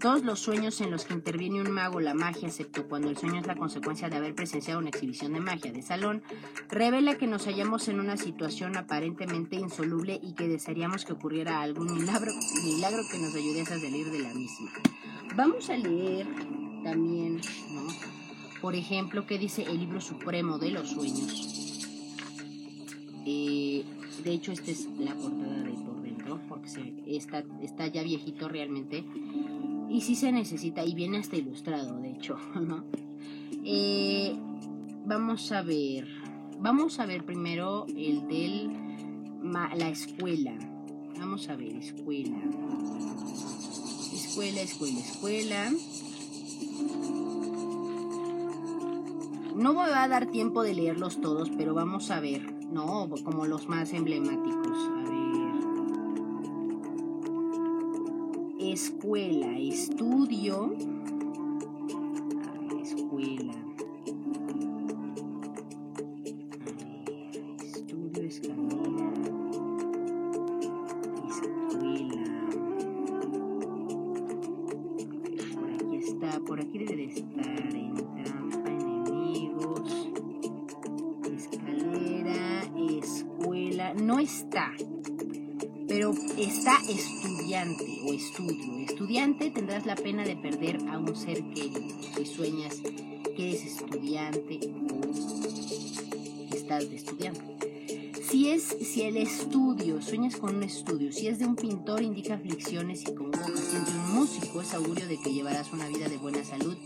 Todos 0.01 0.23
los 0.23 0.39
sueños 0.41 0.81
en 0.81 0.91
los 0.91 1.05
que 1.07 1.15
interviene 1.15 1.63
un 1.63 1.71
mago, 1.71 1.99
la 1.99 2.13
magia, 2.13 2.49
excepto 2.49 2.87
cuando 2.89 3.09
el 3.09 3.17
sueño 3.17 3.41
es 3.41 3.47
la 3.47 3.57
consecuencia 3.57 4.11
de 4.11 4.17
haber 4.17 4.35
presenciado 4.35 4.81
una 4.81 4.91
exhibición 4.91 5.33
de 5.33 5.41
magia 5.41 5.73
de 5.73 5.81
salón, 5.81 6.23
revela 6.69 7.17
que 7.17 7.27
nos 7.27 7.47
hallamos 7.47 7.89
en 7.89 8.01
una 8.01 8.19
situación 8.19 8.77
aparentemente 8.77 9.57
insoluble 9.57 10.21
y 10.23 10.35
que 10.35 10.47
desearíamos 10.47 11.07
que 11.07 11.15
ocurriera 11.15 11.63
algún 11.63 11.95
milagro, 11.95 12.33
milagro 12.65 13.03
que 13.11 13.19
nos 13.19 13.35
ayude 13.35 13.63
a 13.63 13.67
salir 13.67 14.11
de 14.11 14.19
la 14.19 14.35
misma. 14.35 14.71
Vamos 15.37 15.71
a 15.71 15.77
leer 15.77 16.27
también. 16.85 17.41
Por 18.61 18.75
ejemplo, 18.75 19.27
qué 19.27 19.39
dice 19.39 19.63
el 19.63 19.79
libro 19.79 20.01
supremo 20.01 20.59
de 20.59 20.71
los 20.71 20.91
sueños. 20.91 21.54
De 23.25 24.33
hecho, 24.33 24.53
esta 24.53 24.71
es 24.71 24.89
la 24.99 25.15
portada 25.15 25.63
de 25.63 25.73
por 25.73 26.03
dentro, 26.03 26.41
porque 26.49 26.69
se, 26.69 26.95
está, 27.07 27.45
está 27.63 27.87
ya 27.87 28.03
viejito 28.03 28.49
realmente 28.49 29.05
y 29.89 30.01
sí 30.01 30.15
se 30.15 30.33
necesita, 30.33 30.85
y 30.85 30.95
viene 30.95 31.19
hasta 31.19 31.37
ilustrado, 31.37 31.99
de 32.01 32.11
hecho, 32.11 32.37
¿no? 32.61 32.85
Eh, 33.65 34.35
vamos 35.07 35.53
a 35.53 35.63
ver, 35.63 36.09
vamos 36.59 36.99
a 37.01 37.07
ver 37.07 37.25
primero 37.25 37.87
el 37.97 38.27
del 38.27 38.85
la 39.77 39.89
escuela. 39.91 40.55
Vamos 41.19 41.49
a 41.49 41.57
ver, 41.57 41.77
escuela. 41.77 42.39
Escuela, 44.13 44.61
escuela, 44.63 45.01
escuela. 45.01 45.73
No 49.55 49.75
voy 49.75 49.91
a 49.95 50.09
dar 50.09 50.31
tiempo 50.31 50.63
de 50.63 50.75
leerlos 50.75 51.21
todos, 51.21 51.51
pero 51.51 51.75
vamos 51.75 52.11
a 52.11 52.21
ver, 52.21 52.54
¿no? 52.75 53.09
Como 53.25 53.47
los 53.47 53.69
más 53.69 53.93
emblemáticos. 53.93 54.77
A 54.77 55.09
ver. 55.09 55.15
escuela, 58.59 59.57
estudio, 59.59 60.75
no 83.93 84.19
está, 84.19 84.73
pero 85.87 86.15
está 86.39 86.79
estudiante 86.89 87.85
o 88.07 88.13
estudio. 88.15 88.87
Estudiante 88.89 89.51
tendrás 89.51 89.85
la 89.85 89.97
pena 89.97 90.25
de 90.25 90.37
perder 90.37 90.79
a 90.89 90.99
un 90.99 91.15
ser 91.15 91.43
querido. 91.51 91.83
Si 92.17 92.25
sueñas 92.25 92.81
que 93.37 93.51
eres 93.51 93.65
estudiante 93.67 94.61
o 94.91 96.55
estás 96.55 96.89
de 96.89 96.97
estudiante. 96.97 97.55
Si 98.31 98.49
es, 98.51 98.63
si 98.65 99.03
el 99.03 99.17
estudio, 99.17 100.01
sueñas 100.01 100.37
con 100.37 100.57
un 100.57 100.63
estudio, 100.63 101.13
si 101.13 101.27
es 101.29 101.39
de 101.39 101.47
un 101.47 101.57
pintor 101.57 102.03
indica 102.03 102.35
aflicciones 102.35 103.03
y 103.03 103.15
como 103.15 103.29
vocación 103.29 103.85
de 103.85 103.91
un 103.91 104.15
músico 104.15 104.63
es 104.63 104.73
augurio 104.75 105.07
de 105.07 105.19
que 105.19 105.33
llevarás 105.33 105.73
una 105.73 105.87
vida 105.89 106.09
de 106.09 106.17
buena 106.17 106.43
salud 106.43 106.77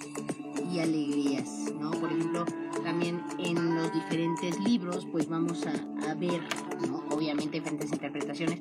y 0.73 0.81
alegrías, 0.81 1.49
¿no? 1.81 1.91
Por 1.93 2.13
ejemplo, 2.13 2.45
también 2.83 3.23
en 3.39 3.77
los 3.77 3.93
diferentes 3.93 4.59
libros, 4.61 5.07
pues 5.11 5.29
vamos 5.29 5.65
a, 5.67 6.15
ver. 6.15 6.43
Obviamente 7.19 7.59
diferentes 7.59 7.91
interpretaciones, 7.93 8.61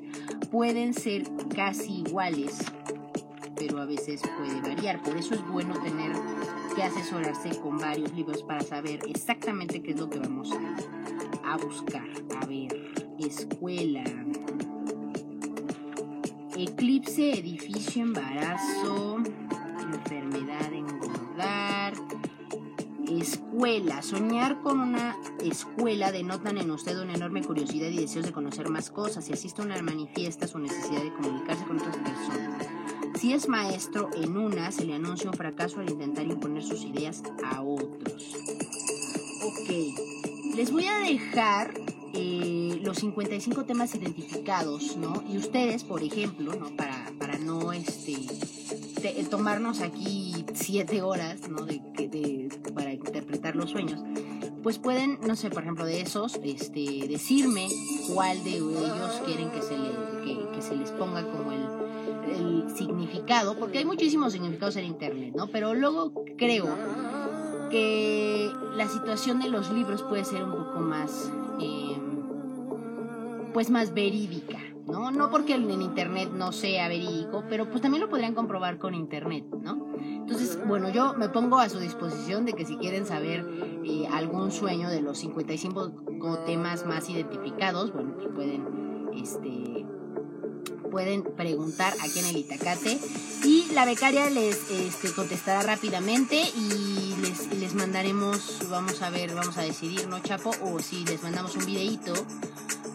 pueden 0.50 0.92
ser 0.92 1.22
casi 1.54 2.00
iguales 2.00 2.58
pero 3.58 3.80
a 3.80 3.86
veces 3.86 4.22
puede 4.38 4.60
variar. 4.60 5.02
Por 5.02 5.16
eso 5.16 5.34
es 5.34 5.46
bueno 5.48 5.74
tener 5.80 6.12
que 6.74 6.82
asesorarse 6.82 7.50
con 7.60 7.76
varios 7.78 8.12
libros 8.14 8.42
para 8.42 8.60
saber 8.60 9.00
exactamente 9.06 9.82
qué 9.82 9.92
es 9.92 10.00
lo 10.00 10.08
que 10.08 10.18
vamos 10.18 10.50
a, 11.44 11.56
buscar. 11.56 12.06
A 12.40 12.46
ver, 12.46 12.92
escuela. 13.18 14.04
Eclipse, 16.56 17.38
edificio, 17.38 18.02
embarazo, 18.02 19.18
enfermedad, 19.92 20.67
escuela. 23.58 24.02
Soñar 24.02 24.60
con 24.60 24.78
una 24.78 25.16
escuela 25.42 26.12
denotan 26.12 26.58
en 26.58 26.70
usted 26.70 26.96
una 26.96 27.14
enorme 27.14 27.42
curiosidad 27.42 27.88
y 27.88 27.96
deseos 27.96 28.26
de 28.26 28.32
conocer 28.32 28.68
más 28.68 28.88
cosas. 28.88 29.24
Si 29.24 29.32
asiste 29.32 29.62
a 29.62 29.64
una 29.64 29.82
manifiesta 29.82 30.46
su 30.46 30.60
necesidad 30.60 31.02
de 31.02 31.12
comunicarse 31.12 31.64
con 31.64 31.80
otras 31.80 31.96
personas. 31.96 32.68
Si 33.18 33.32
es 33.32 33.48
maestro 33.48 34.10
en 34.14 34.36
una, 34.36 34.70
se 34.70 34.84
le 34.84 34.94
anuncia 34.94 35.28
un 35.28 35.36
fracaso 35.36 35.80
al 35.80 35.90
intentar 35.90 36.24
imponer 36.24 36.62
sus 36.62 36.84
ideas 36.84 37.24
a 37.44 37.62
otros. 37.62 38.36
Ok, 39.44 40.54
les 40.54 40.70
voy 40.70 40.86
a 40.86 40.98
dejar 41.00 41.74
eh, 42.14 42.78
los 42.80 42.98
55 42.98 43.64
temas 43.64 43.92
identificados, 43.96 44.96
¿no? 44.96 45.24
Y 45.28 45.36
ustedes, 45.36 45.82
por 45.82 46.04
ejemplo, 46.04 46.54
¿no? 46.54 46.76
Para, 46.76 47.10
para 47.18 47.38
no 47.38 47.72
este, 47.72 48.14
tomarnos 49.28 49.80
aquí 49.80 50.44
siete 50.54 51.02
horas, 51.02 51.48
¿no? 51.48 51.66
Los 53.56 53.70
sueños, 53.70 54.00
pues 54.62 54.78
pueden, 54.78 55.18
no 55.26 55.36
sé, 55.36 55.50
por 55.50 55.62
ejemplo, 55.62 55.84
de 55.84 56.00
esos, 56.00 56.38
este, 56.42 57.06
decirme 57.08 57.68
cuál 58.14 58.42
de 58.44 58.56
ellos 58.56 59.22
quieren 59.24 59.50
que 59.50 59.62
se, 59.62 60.76
les 60.76 60.90
ponga 60.92 61.22
como 61.22 61.52
el 61.52 61.78
significado, 62.76 63.58
porque 63.58 63.78
hay 63.78 63.84
muchísimos 63.84 64.32
significados 64.32 64.76
en 64.76 64.84
internet, 64.84 65.34
¿no? 65.34 65.48
Pero 65.48 65.74
luego 65.74 66.12
creo 66.36 66.66
que 67.70 68.50
la 68.76 68.88
situación 68.88 69.40
de 69.40 69.48
los 69.48 69.70
libros 69.70 70.02
puede 70.02 70.24
ser 70.24 70.42
un 70.44 70.52
poco 70.52 70.80
más, 70.80 71.30
em, 71.60 73.52
pues 73.52 73.70
más 73.70 73.92
verídica, 73.92 74.58
¿no? 74.88 75.10
No 75.10 75.30
porque 75.30 75.54
en 75.54 75.70
internet 75.82 76.30
no 76.32 76.52
sea 76.52 76.88
verídico, 76.88 77.44
pero 77.48 77.68
pues 77.68 77.82
también 77.82 78.02
lo 78.02 78.08
podrían 78.08 78.34
comprobar 78.34 78.78
con 78.78 78.94
internet, 78.94 79.44
¿no? 79.60 79.86
Entonces, 80.00 80.58
bueno, 80.66 80.90
yo 80.90 81.14
me 81.14 81.28
pongo 81.28 81.58
a 81.58 81.68
su 81.68 81.78
disposición 81.78 82.44
de 82.44 82.54
que 82.54 82.64
si 82.64 82.76
quieren 82.76 83.06
saber 83.06 83.46
eh, 83.84 84.08
algún 84.10 84.50
sueño 84.50 84.88
de 84.88 85.02
los 85.02 85.18
55 85.18 86.38
temas 86.46 86.86
más 86.86 87.08
identificados, 87.08 87.92
bueno, 87.92 88.14
pues 88.14 88.28
pueden, 88.34 89.10
este, 89.14 89.86
pueden 90.90 91.22
preguntar 91.22 91.92
aquí 92.02 92.18
en 92.18 92.26
el 92.26 92.36
Itacate 92.38 92.98
y 93.44 93.66
la 93.72 93.84
becaria 93.84 94.30
les 94.30 94.70
este, 94.70 95.12
contestará 95.12 95.62
rápidamente 95.62 96.42
y 96.56 97.14
les, 97.20 97.54
les 97.58 97.74
mandaremos, 97.74 98.66
vamos 98.70 99.02
a 99.02 99.10
ver, 99.10 99.34
vamos 99.34 99.56
a 99.58 99.62
decidir, 99.62 100.08
¿no, 100.08 100.18
Chapo? 100.20 100.50
O 100.62 100.78
si 100.80 101.04
les 101.04 101.22
mandamos 101.22 101.56
un 101.56 101.66
videíto, 101.66 102.12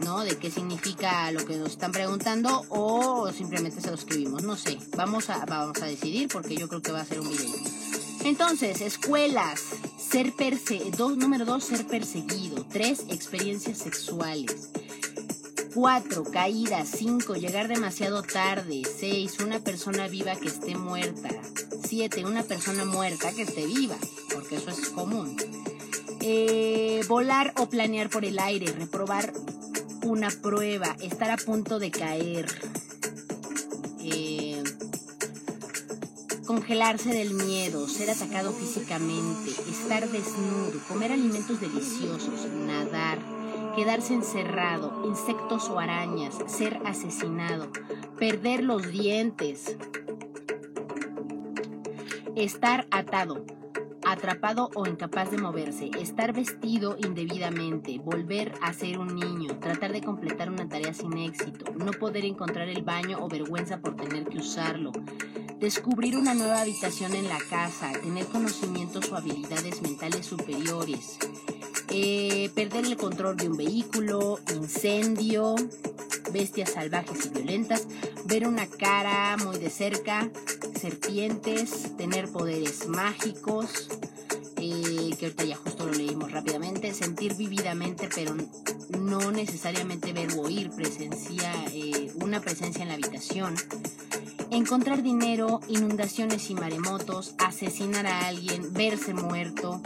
¿no? 0.04 0.24
De 0.24 0.38
qué 0.38 0.52
significa 0.52 1.32
lo 1.32 1.46
que 1.46 1.58
nos 1.58 1.72
están 1.72 1.92
preguntando 1.92 2.66
o 2.70 3.32
simplemente 3.32 3.82
se 3.82 3.90
lo 3.90 3.96
escribimos, 3.96 4.44
no 4.44 4.56
sé. 4.56 4.78
Vamos 4.96 5.30
a, 5.30 5.46
vamos 5.46 5.82
a 5.82 5.86
decidir 5.86 6.28
porque 6.28 6.56
yo 6.56 6.68
creo 6.68 6.82
que 6.82 6.92
va 6.92 7.02
a 7.02 7.06
ser 7.06 7.20
un 7.20 7.30
video. 7.30 7.54
Entonces, 8.24 8.82
escuelas, 8.82 9.62
ser 9.98 10.34
perse 10.34 10.82
dos, 10.98 11.18
número 11.18 11.46
dos, 11.46 11.66
ser 11.66 11.86
perseguido. 11.86 12.66
Tres, 12.72 13.06
experiencias 13.10 13.80
sexuales. 13.80 14.70
4. 15.74 16.24
Caída. 16.26 16.86
5. 16.86 17.36
Llegar 17.36 17.68
demasiado 17.68 18.24
tarde. 18.24 18.84
6. 19.00 19.40
Una 19.40 19.60
persona 19.60 20.08
viva 20.08 20.36
que 20.36 20.48
esté 20.48 20.76
muerta. 20.76 21.30
7. 21.88 22.26
Una 22.26 22.44
persona 22.44 22.86
muerta 22.86 23.34
que 23.34 23.42
esté 23.42 23.66
viva, 23.66 23.96
porque 24.34 24.56
eso 24.56 24.70
es 24.70 24.90
común. 24.90 25.36
Eh, 26.22 27.02
volar 27.08 27.54
o 27.58 27.68
planear 27.68 28.10
por 28.10 28.24
el 28.24 28.40
aire. 28.40 28.72
Reprobar 28.72 29.34
una 30.04 30.30
prueba. 30.30 30.96
Estar 31.02 31.32
a 31.32 31.38
punto 31.38 31.80
de 31.80 31.92
caer. 31.92 32.46
Eh, 34.00 34.62
congelarse 36.46 37.10
del 37.10 37.34
miedo, 37.34 37.88
ser 37.88 38.10
atacado 38.10 38.52
físicamente, 38.52 39.50
estar 39.50 40.08
desnudo, 40.10 40.80
comer 40.88 41.12
alimentos 41.12 41.60
deliciosos, 41.60 42.46
nadar, 42.68 43.18
quedarse 43.76 44.14
encerrado, 44.14 45.04
insectos 45.06 45.70
o 45.70 45.80
arañas, 45.80 46.36
ser 46.48 46.80
asesinado, 46.86 47.72
perder 48.20 48.64
los 48.64 48.92
dientes, 48.92 49.78
estar 52.36 52.88
atado, 52.92 53.46
atrapado 54.06 54.70
o 54.76 54.88
incapaz 54.88 55.32
de 55.32 55.38
moverse, 55.38 55.90
estar 56.00 56.34
vestido 56.34 56.96
indebidamente, 56.98 58.00
volver 58.00 58.54
a 58.62 58.74
ser 58.74 59.00
un 59.00 59.16
niño, 59.16 59.60
tratar 59.60 59.92
de 59.92 60.02
completar 60.02 60.50
una 60.50 60.68
tarea 60.68 60.94
sin 60.94 61.18
éxito, 61.18 61.66
no 61.74 61.92
poder 61.92 62.26
encontrar 62.26 62.70
el 62.70 62.84
baño 62.84 63.20
o 63.22 63.28
vergüenza 63.28 63.80
por 63.80 63.96
tener 63.96 64.26
que 64.26 64.40
usarlo, 64.40 64.92
descubrir 65.60 66.18
una 66.18 66.34
nueva 66.34 66.62
habitación 66.62 67.16
en 67.16 67.30
la 67.30 67.40
casa, 67.50 67.92
tener 68.02 68.26
conocimientos 68.26 69.12
o 69.12 69.16
habilidades 69.16 69.82
mentales 69.82 70.26
superiores, 70.26 71.18
eh, 71.90 72.50
perder 72.56 72.86
el 72.86 72.98
control 72.98 73.38
de 73.38 73.50
un 73.50 73.58
vehículo, 73.58 74.40
incendio, 74.54 75.56
bestias 76.32 76.72
salvajes 76.72 77.26
y 77.26 77.30
violentas, 77.30 77.88
ver 78.26 78.48
una 78.48 78.68
cara 78.68 79.38
muy 79.38 79.58
de 79.58 79.70
cerca, 79.70 80.30
serpientes, 80.80 81.96
tener 81.98 82.32
poderes 82.32 82.88
mágicos, 82.88 83.90
eh, 84.58 85.16
que 85.20 85.26
ahorita 85.26 85.44
ya 85.44 85.56
justo 85.56 85.86
lo 85.86 85.94
leímos 85.94 86.32
rápidamente, 86.32 86.94
sentir 86.94 87.36
vividamente, 87.36 88.08
pero 88.14 88.36
no 89.00 89.32
necesariamente 89.32 90.14
ver 90.14 90.34
o 90.38 90.44
oír 90.44 90.70
presencia, 90.72 91.52
eh, 91.74 92.12
una 92.16 92.40
presencia 92.40 92.84
en 92.84 92.90
la 92.90 92.94
habitación. 92.94 93.56
Encontrar 94.52 95.02
dinero, 95.02 95.62
inundaciones 95.68 96.50
y 96.50 96.54
maremotos, 96.54 97.34
asesinar 97.40 98.06
a 98.06 98.28
alguien, 98.28 98.72
verse 98.72 99.14
muerto, 99.14 99.82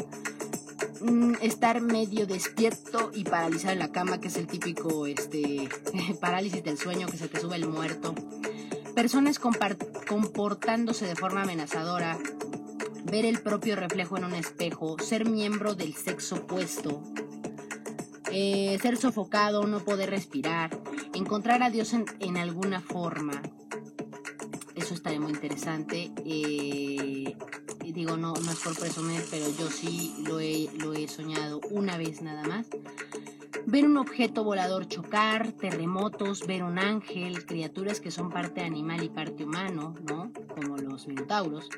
Mm, 1.01 1.35
estar 1.41 1.81
medio 1.81 2.25
despierto 2.25 3.11
y 3.13 3.23
paralizado 3.23 3.73
en 3.73 3.79
la 3.79 3.91
cama, 3.91 4.19
que 4.19 4.29
es 4.29 4.37
el 4.37 4.47
típico 4.47 5.05
este, 5.05 5.69
parálisis 6.21 6.63
del 6.63 6.77
sueño, 6.77 7.07
que 7.07 7.17
se 7.17 7.27
te 7.27 7.39
sube 7.39 7.55
el 7.55 7.67
muerto. 7.67 8.15
Personas 8.95 9.39
comportándose 9.39 11.05
de 11.05 11.15
forma 11.15 11.43
amenazadora, 11.43 12.17
ver 13.03 13.25
el 13.25 13.41
propio 13.41 13.75
reflejo 13.75 14.17
en 14.17 14.25
un 14.25 14.33
espejo, 14.33 14.97
ser 14.99 15.29
miembro 15.29 15.75
del 15.75 15.95
sexo 15.95 16.37
opuesto, 16.37 17.03
eh, 18.31 18.77
ser 18.81 18.97
sofocado, 18.97 19.67
no 19.67 19.79
poder 19.85 20.09
respirar, 20.09 20.79
encontrar 21.13 21.61
a 21.61 21.69
Dios 21.69 21.93
en, 21.93 22.37
alguna 22.37 22.81
forma. 22.81 23.41
Eso 24.75 24.95
estaría 24.95 25.19
muy 25.19 25.31
interesante. 25.31 26.11
Eh, 26.25 27.35
digo, 27.91 28.17
no, 28.17 28.33
no 28.33 28.51
es 28.51 28.59
por 28.59 28.77
presumir, 28.77 29.23
pero 29.29 29.45
yo 29.57 29.69
sí 29.69 30.13
lo 30.27 30.39
he, 30.39 30.69
lo 30.79 30.93
he 30.93 31.07
soñado 31.07 31.59
una 31.71 31.97
vez 31.97 32.21
nada 32.21 32.43
más. 32.43 32.67
Ver 33.65 33.85
un 33.85 33.97
objeto 33.97 34.43
volador 34.43 34.87
chocar, 34.87 35.51
terremotos, 35.51 36.47
ver 36.47 36.63
un 36.63 36.79
ángel, 36.79 37.45
criaturas 37.45 37.99
que 37.99 38.11
son 38.11 38.29
parte 38.29 38.61
animal 38.61 39.03
y 39.03 39.09
parte 39.09 39.43
humano, 39.43 39.95
¿no? 40.07 40.31
Como 40.55 40.77
los 40.77 41.07
minotauros. 41.07 41.69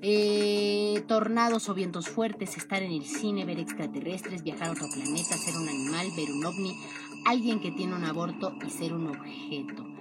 Eh, 0.00 1.02
tornados 1.08 1.68
o 1.68 1.74
vientos 1.74 2.08
fuertes, 2.08 2.56
estar 2.56 2.82
en 2.82 2.92
el 2.92 3.04
cine, 3.04 3.44
ver 3.44 3.58
extraterrestres, 3.58 4.42
viajar 4.42 4.68
a 4.68 4.72
otro 4.72 4.86
planeta, 4.92 5.36
ser 5.36 5.56
un 5.56 5.68
animal, 5.68 6.06
ver 6.16 6.30
un 6.30 6.44
ovni, 6.44 6.78
alguien 7.26 7.60
que 7.60 7.72
tiene 7.72 7.94
un 7.94 8.04
aborto 8.04 8.54
y 8.66 8.70
ser 8.70 8.92
un 8.92 9.08
objeto. 9.08 9.97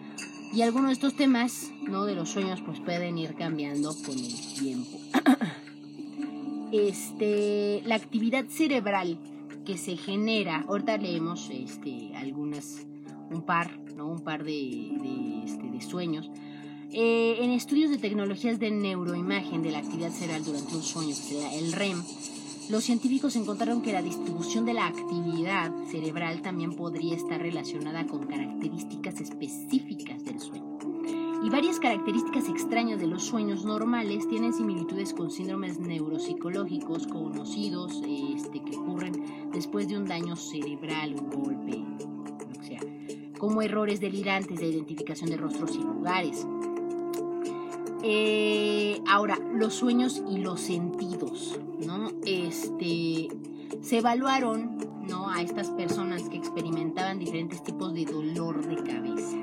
Y 0.54 0.62
algunos 0.62 0.88
de 0.90 0.94
estos 0.94 1.16
temas, 1.16 1.72
¿no? 1.84 2.06
De 2.06 2.16
los 2.16 2.30
sueños, 2.30 2.62
pues 2.66 2.80
pueden 2.80 3.18
ir 3.18 3.36
cambiando 3.36 3.96
con 4.06 4.18
el 4.18 4.34
tiempo. 4.60 4.98
este, 6.72 7.82
la 7.86 7.96
actividad 7.96 8.46
cerebral 8.48 9.20
que 9.66 9.78
se 9.78 9.98
genera, 9.98 10.64
ahorita 10.68 10.98
leemos 10.98 11.50
este, 11.52 12.16
algunas, 12.16 12.86
un 13.30 13.42
par, 13.42 13.78
¿no? 13.96 14.08
Un 14.08 14.22
par 14.22 14.44
de, 14.44 14.52
de, 14.52 15.44
este, 15.46 15.70
de 15.70 15.82
sueños. 15.82 16.30
Eh, 16.92 17.44
en 17.44 17.52
estudios 17.52 17.92
de 17.92 17.98
tecnologías 17.98 18.60
de 18.60 18.72
neuroimagen 18.72 19.62
de 19.62 19.72
la 19.72 19.80
actividad 19.80 20.10
cerebral 20.10 20.46
durante 20.46 20.76
un 20.76 20.84
sueño, 20.84 21.14
que 21.28 21.60
el 21.60 21.74
REM, 21.74 22.02
los 22.70 22.84
científicos 22.84 23.38
encontraron 23.38 23.82
que 23.82 23.94
la 23.94 24.02
distribución 24.02 24.66
de 24.66 24.74
la 24.74 24.88
actividad 24.88 25.72
cerebral 25.90 26.42
también 26.42 26.74
podría 26.74 27.16
estar 27.16 27.42
relacionada 27.42 28.06
con 28.06 28.28
características 28.28 29.22
específicas 29.22 30.26
del 30.26 30.40
sueño. 30.40 30.78
Y 31.44 31.50
varias 31.50 31.80
características 31.80 32.50
extrañas 32.50 33.00
de 33.00 33.08
los 33.08 33.24
sueños 33.24 33.64
normales 33.64 34.28
tienen 34.28 34.54
similitudes 34.54 35.14
con 35.14 35.32
síndromes 35.32 35.80
neuropsicológicos 35.80 37.08
conocidos 37.08 38.02
este, 38.06 38.62
que 38.62 38.76
ocurren 38.76 39.52
después 39.54 39.88
de 39.88 39.98
un 39.98 40.06
daño 40.06 40.36
cerebral, 40.36 41.16
un 41.16 41.30
golpe, 41.30 41.86
o 42.60 42.64
sea, 42.64 42.80
como 43.40 43.62
errores 43.62 44.02
delirantes 44.02 44.60
de 44.60 44.68
identificación 44.68 45.30
de 45.30 45.38
rostros 45.38 45.74
y 45.76 45.80
lugares. 45.80 46.46
Eh, 48.04 49.02
ahora, 49.08 49.40
los 49.54 49.74
sueños 49.74 50.22
y 50.30 50.38
los 50.38 50.62
sentidos, 50.62 51.60
¿no? 51.86 52.12
Este, 52.26 53.30
se 53.82 53.98
evaluaron, 53.98 54.78
¿no? 55.08 55.30
A 55.30 55.42
estas 55.42 55.72
personas 55.72 56.30
que 56.30 56.38
experimentaban 56.38 57.18
diferentes 57.18 57.64
tipos 57.64 57.94
de 57.94 58.06
dolor 58.06 58.66
de 58.68 58.76
cabeza, 58.84 59.38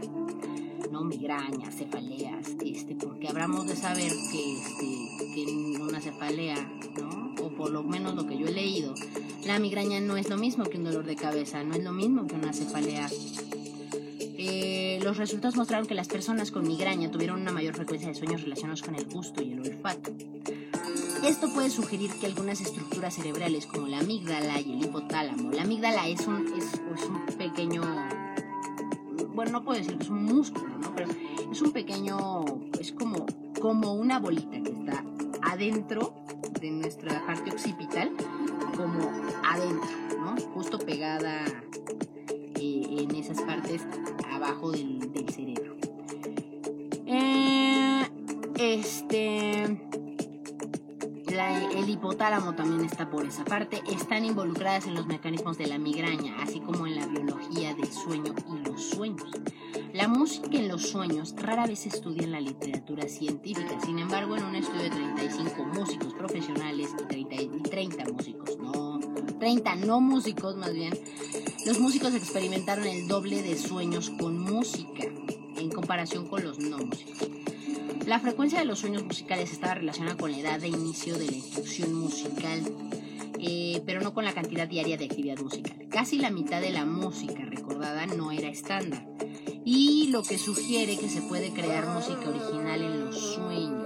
¿no? 0.93 1.03
Migrañas, 1.03 1.75
cefaleas, 1.75 2.57
este, 2.65 2.95
porque 2.95 3.29
hablamos 3.29 3.67
de 3.67 3.75
saber 3.75 4.13
que, 4.31 4.53
este, 4.53 5.35
que 5.35 5.83
una 5.83 6.01
cefalea, 6.01 6.57
¿no? 7.01 7.35
O 7.45 7.49
por 7.51 7.71
lo 7.71 7.83
menos 7.83 8.15
lo 8.15 8.27
que 8.27 8.39
yo 8.39 8.47
he 8.47 8.53
leído, 8.53 8.95
la 9.45 9.59
migraña 9.59 10.01
no 10.01 10.17
es 10.17 10.31
lo 10.31 10.37
mismo 10.37 10.65
que 10.65 10.79
un 10.79 10.85
dolor 10.85 11.05
de 11.05 11.17
cabeza, 11.17 11.65
no 11.65 11.75
es 11.75 11.83
lo 11.83 11.93
mismo 11.93 12.27
que 12.27 12.37
una 12.37 12.53
cefalea 12.53 13.09
eh, 14.47 14.84
los 15.05 15.19
resultados 15.19 15.57
mostraron 15.57 15.87
que 15.87 15.95
las 15.95 16.09
personas 16.09 16.51
con 16.51 16.67
migraña 16.67 17.11
tuvieron 17.11 17.43
una 17.43 17.53
mayor 17.53 17.75
frecuencia 17.75 18.09
de 18.09 18.15
sueños 18.15 18.41
relacionados 18.41 18.81
con 18.81 18.95
el 18.95 19.05
gusto 19.05 19.43
y 19.43 19.53
el 19.53 19.61
olfato. 19.61 20.11
Esto 21.23 21.53
puede 21.53 21.69
sugerir 21.69 22.11
que 22.19 22.25
algunas 22.25 22.63
estructuras 22.63 23.15
cerebrales 23.15 23.67
como 23.67 23.87
la 23.87 23.99
amígdala 23.99 24.61
y 24.61 24.73
el 24.73 24.85
hipotálamo, 24.87 25.53
la 25.53 25.63
amígdala 25.63 26.09
es 26.09 26.27
un, 26.27 26.47
es, 26.57 27.05
un 27.05 27.27
pequeño, 27.37 27.83
bueno, 29.35 29.53
no 29.53 29.63
puedo 29.63 29.79
decir 29.79 29.99
que 29.99 30.05
es 30.05 30.11
un 30.11 30.25
músculo, 30.25 30.79
¿no? 30.79 30.95
pero 30.95 31.11
es 31.53 31.61
un 31.61 31.73
pequeño, 31.73 32.43
es 32.81 32.93
como, 32.93 33.27
como 33.61 33.93
una 33.93 34.19
bolita 34.19 34.59
que 34.63 34.71
está 34.71 35.05
adentro 35.43 36.15
de 36.63 36.71
nuestra 36.71 37.27
parte 37.27 37.51
occipital, 37.51 38.11
como 38.75 39.11
adentro, 39.45 39.91
¿no? 40.19 40.37
justo 40.55 40.79
pegada 40.79 41.45
en 42.57 43.15
esas 43.15 43.41
partes 43.43 43.83
abajo 44.45 44.73
del, 44.73 45.29
cerebro. 45.31 45.77
Eh, 47.07 48.03
este. 48.59 49.63
el 51.75 51.89
hipotálamo 51.89 52.55
también 52.55 52.85
está 52.85 53.09
por 53.09 53.25
esa 53.25 53.45
parte. 53.45 53.83
Están 53.91 54.25
involucradas 54.25 54.87
en 54.87 54.95
los 54.95 55.07
mecanismos 55.07 55.57
de 55.59 55.67
la 55.67 55.79
migraña, 55.79 56.37
así 56.43 56.61
como 56.61 56.87
en 56.87 56.97
la 56.97 57.07
biología 57.07 57.75
del 57.75 57.91
sueño 57.91 58.35
y 58.49 58.69
los 58.69 58.83
sueños. 58.83 59.31
La 59.93 60.09
música 60.09 60.49
en 60.53 60.69
los 60.69 60.91
sueños 60.91 61.35
rara 61.37 61.67
vez 61.67 61.81
se 61.81 61.89
estudia 61.89 62.25
en 62.25 62.33
la 62.33 62.41
literatura 62.41 63.09
científica. 63.09 63.81
Sin 63.85 63.99
embargo, 63.99 64.37
en 64.37 64.45
un 64.45 64.57
estudio 64.57 64.83
de 64.83 64.91
35 64.91 65.65
músicos 65.65 66.15
profesionales 66.15 66.91
y 67.01 67.07
30, 67.07 67.35
y 67.35 67.63
30 67.63 68.05
músicos, 68.13 68.59
no 68.59 68.84
30 69.45 69.75
no 69.75 70.01
músicos 70.01 70.57
más 70.57 70.73
bien, 70.73 70.99
los 71.67 71.79
músicos 71.79 72.15
experimentaron 72.15 72.87
el 72.87 73.07
doble 73.07 73.43
de 73.43 73.59
sueños 73.59 74.09
con 74.09 74.41
música. 74.41 75.05
en 75.59 75.69
comparación 75.71 76.29
con 76.29 76.43
los 76.43 76.59
no 76.61 76.79
músicos. 76.79 77.29
La 78.07 78.21
frecuencia 78.21 78.59
de 78.59 78.65
los 78.65 78.79
sueños 78.79 79.05
musicales 79.05 79.53
estaba 79.53 79.75
relacionada 79.75 80.17
con 80.17 80.33
la 80.33 80.39
edad 80.39 80.61
de 80.61 80.69
inicio 80.69 81.19
de 81.19 81.27
la 81.27 81.37
instrucción 81.37 81.93
musical, 81.93 82.63
eh, 83.39 83.83
pero 83.85 84.01
no 84.01 84.15
con 84.15 84.25
la 84.25 84.33
cantidad 84.33 84.67
diaria 84.67 84.97
de 84.97 85.05
actividad 85.05 85.37
musical. 85.37 85.89
Casi 85.91 86.17
la 86.17 86.31
mitad 86.31 86.63
de 86.63 86.71
la 86.71 86.87
música 86.87 87.45
recordada 87.45 88.07
no 88.07 88.33
era 88.33 88.49
estándar, 88.49 89.07
y 89.63 90.09
lo 90.09 90.23
que 90.23 90.39
sugiere 90.39 90.97
que 90.97 91.11
se 91.11 91.21
puede 91.21 91.53
crear 91.53 91.87
música 91.87 92.31
original 92.31 92.81
en 92.81 93.05
los 93.05 93.35
sueños. 93.35 93.84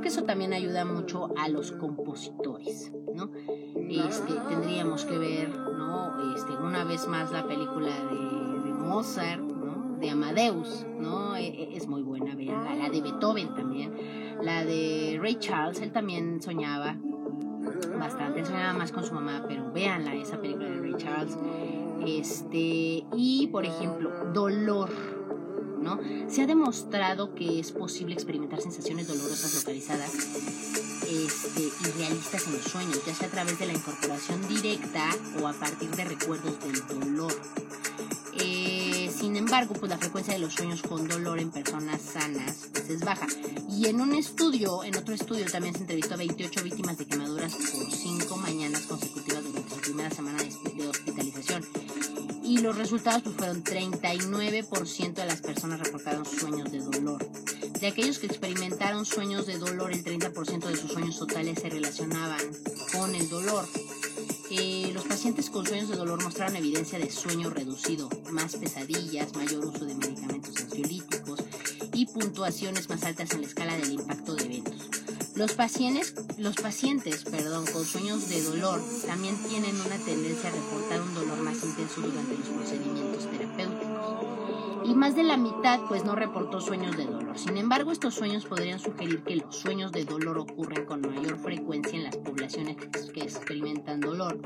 ¿No? 0.00 0.02
Que 0.02 0.08
eso 0.08 0.24
también 0.24 0.54
ayuda 0.54 0.86
mucho 0.86 1.28
a 1.36 1.48
los 1.48 1.72
compositores. 1.72 2.90
¿no? 3.14 3.30
Este, 3.76 4.32
tendríamos 4.48 5.04
que 5.04 5.18
ver 5.18 5.50
¿no? 5.50 6.34
este, 6.34 6.52
una 6.52 6.84
vez 6.84 7.06
más 7.06 7.30
la 7.30 7.46
película 7.46 7.90
de, 8.10 8.40
Mozart 8.72 9.42
de 10.00 10.10
Amadeus, 10.10 10.86
¿no? 10.98 11.36
E, 11.36 11.46
e, 11.46 11.76
es 11.76 11.86
muy 11.86 12.02
buena, 12.02 12.34
veanla. 12.34 12.74
La 12.74 12.88
de 12.88 13.02
Beethoven 13.02 13.54
también. 13.54 13.92
La 14.42 14.64
de 14.64 15.18
Ray 15.20 15.36
Charles, 15.36 15.80
él 15.82 15.92
también 15.92 16.40
soñaba 16.40 16.96
bastante, 17.98 18.44
soñaba 18.44 18.72
más 18.72 18.90
con 18.90 19.04
su 19.04 19.14
mamá, 19.14 19.44
pero 19.46 19.70
véanla, 19.70 20.14
esa 20.14 20.40
película 20.40 20.70
de 20.70 20.80
Ray 20.80 20.94
Charles. 20.96 21.38
Este, 22.06 23.04
y 23.14 23.48
por 23.52 23.66
ejemplo, 23.66 24.10
dolor, 24.32 24.88
Se 26.28 26.42
ha 26.42 26.46
demostrado 26.46 27.34
que 27.34 27.58
es 27.58 27.72
posible 27.72 28.14
experimentar 28.14 28.60
sensaciones 28.60 29.08
dolorosas 29.08 29.54
localizadas 29.54 30.14
este, 30.14 31.62
y 31.62 31.90
realistas 31.98 32.46
en 32.46 32.52
los 32.54 32.62
sueños, 32.62 33.00
ya 33.06 33.14
sea 33.14 33.28
a 33.28 33.30
través 33.30 33.58
de 33.58 33.66
la 33.66 33.72
incorporación 33.72 34.46
directa 34.46 35.08
o 35.42 35.48
a 35.48 35.52
partir 35.52 35.90
de 35.90 36.04
recuerdos 36.04 36.54
del 36.60 37.00
dolor. 37.00 37.32
Eh, 38.42 39.10
sin 39.16 39.36
embargo, 39.36 39.74
pues 39.74 39.90
la 39.90 39.98
frecuencia 39.98 40.32
de 40.32 40.40
los 40.40 40.54
sueños 40.54 40.82
con 40.82 41.06
dolor 41.08 41.40
en 41.40 41.50
personas 41.50 42.00
sanas 42.00 42.68
pues, 42.72 42.88
es 42.90 43.00
baja. 43.00 43.26
Y 43.68 43.86
en 43.86 44.00
un 44.00 44.14
estudio, 44.14 44.84
en 44.84 44.96
otro 44.96 45.14
estudio 45.14 45.46
también 45.46 45.74
se 45.74 45.80
entrevistó 45.80 46.14
a 46.14 46.18
28 46.18 46.62
víctimas 46.62 46.98
de 46.98 47.06
quemaduras 47.06 47.54
por 47.54 47.90
5 47.90 48.36
mañanas 48.36 48.82
consecutivas 48.82 49.44
durante 49.44 49.74
su 49.74 49.80
primera 49.80 50.10
semana 50.10 50.38
de, 50.42 50.88
hospitalización. 50.88 51.64
Y 52.50 52.58
los 52.58 52.76
resultados 52.76 53.22
pues, 53.22 53.36
fueron 53.36 53.62
39% 53.62 55.14
de 55.14 55.24
las 55.24 55.40
personas 55.40 55.78
reportaron 55.78 56.26
sueños 56.26 56.72
de 56.72 56.80
dolor. 56.80 57.24
De 57.78 57.86
aquellos 57.86 58.18
que 58.18 58.26
experimentaron 58.26 59.04
sueños 59.04 59.46
de 59.46 59.56
dolor, 59.56 59.92
el 59.92 60.02
30% 60.02 60.66
de 60.66 60.76
sus 60.76 60.90
sueños 60.90 61.16
totales 61.16 61.60
se 61.60 61.70
relacionaban 61.70 62.40
con 62.92 63.14
el 63.14 63.28
dolor. 63.28 63.64
Eh, 64.50 64.90
los 64.92 65.04
pacientes 65.04 65.48
con 65.48 65.64
sueños 65.64 65.90
de 65.90 65.96
dolor 65.96 66.20
mostraron 66.24 66.56
evidencia 66.56 66.98
de 66.98 67.08
sueño 67.08 67.50
reducido, 67.50 68.08
más 68.32 68.56
pesadillas, 68.56 69.32
mayor 69.36 69.66
uso 69.66 69.84
de 69.84 69.94
medicamentos 69.94 70.56
ansiolíticos 70.60 71.38
y 71.92 72.06
puntuaciones 72.06 72.88
más 72.88 73.04
altas 73.04 73.30
en 73.30 73.42
la 73.42 73.46
escala 73.46 73.76
del 73.76 73.92
impacto 73.92 74.34
de. 74.34 74.39
Los 75.40 75.54
pacientes, 75.54 76.14
los 76.36 76.54
pacientes 76.56 77.24
perdón, 77.24 77.64
con 77.72 77.82
sueños 77.86 78.28
de 78.28 78.42
dolor 78.42 78.78
también 79.06 79.34
tienen 79.48 79.74
una 79.74 79.96
tendencia 79.96 80.50
a 80.50 80.52
reportar 80.52 81.00
un 81.00 81.14
dolor 81.14 81.38
más 81.38 81.64
intenso 81.64 82.02
durante 82.02 82.36
los 82.36 82.46
procedimientos 82.46 83.26
terapéuticos 83.30 84.84
y 84.84 84.94
más 84.94 85.16
de 85.16 85.22
la 85.22 85.38
mitad 85.38 85.80
pues 85.88 86.04
no 86.04 86.14
reportó 86.14 86.60
sueños 86.60 86.94
de 86.94 87.06
dolor. 87.06 87.38
Sin 87.38 87.56
embargo, 87.56 87.90
estos 87.90 88.16
sueños 88.16 88.44
podrían 88.44 88.80
sugerir 88.80 89.22
que 89.22 89.36
los 89.36 89.56
sueños 89.56 89.92
de 89.92 90.04
dolor 90.04 90.40
ocurren 90.40 90.84
con 90.84 91.00
mayor 91.00 91.38
frecuencia 91.38 91.96
en 91.96 92.04
las 92.04 92.18
poblaciones 92.18 92.76
que 93.14 93.22
experimentan 93.22 94.00
dolor 94.00 94.38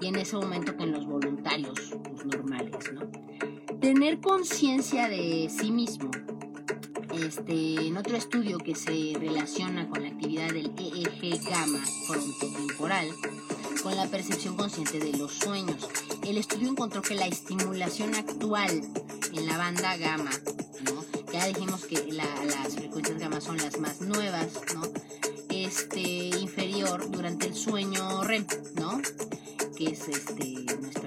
y 0.00 0.06
en 0.08 0.16
ese 0.16 0.34
momento 0.34 0.76
que 0.76 0.82
en 0.82 0.90
los 0.90 1.06
voluntarios 1.06 1.94
pues, 2.02 2.24
normales, 2.26 2.92
¿no? 2.92 3.02
Tener 3.78 4.20
conciencia 4.20 5.08
de 5.08 5.48
sí 5.56 5.70
mismo. 5.70 6.10
Este, 7.12 7.86
en 7.86 7.96
otro 7.98 8.16
estudio 8.16 8.58
que 8.58 8.74
se 8.74 9.12
relaciona 9.18 9.88
con 9.88 10.02
la 10.02 10.08
actividad 10.08 10.48
del 10.48 10.72
EEG 10.78 11.44
gamma 11.44 11.78
frontotemporal, 12.06 13.08
con 13.82 13.94
la 13.96 14.06
percepción 14.06 14.56
consciente 14.56 14.98
de 14.98 15.12
los 15.18 15.32
sueños. 15.32 15.88
El 16.26 16.38
estudio 16.38 16.70
encontró 16.70 17.02
que 17.02 17.14
la 17.14 17.26
estimulación 17.26 18.14
actual 18.14 18.82
en 19.34 19.46
la 19.46 19.58
banda 19.58 19.96
gamma, 19.98 20.30
¿no? 20.84 21.04
Ya 21.32 21.46
dijimos 21.46 21.84
que 21.84 22.12
las 22.12 22.74
frecuencias 22.74 23.18
gamma 23.18 23.40
son 23.40 23.58
las 23.58 23.78
más 23.78 24.00
nuevas, 24.00 24.48
¿no? 24.74 24.82
Este, 25.50 26.00
inferior 26.00 27.10
durante 27.10 27.46
el 27.46 27.54
sueño 27.54 28.22
REM, 28.24 28.46
¿no? 28.76 29.00
Que 29.76 29.90
es 29.90 30.08
este, 30.08 30.64
nuestra. 30.80 31.01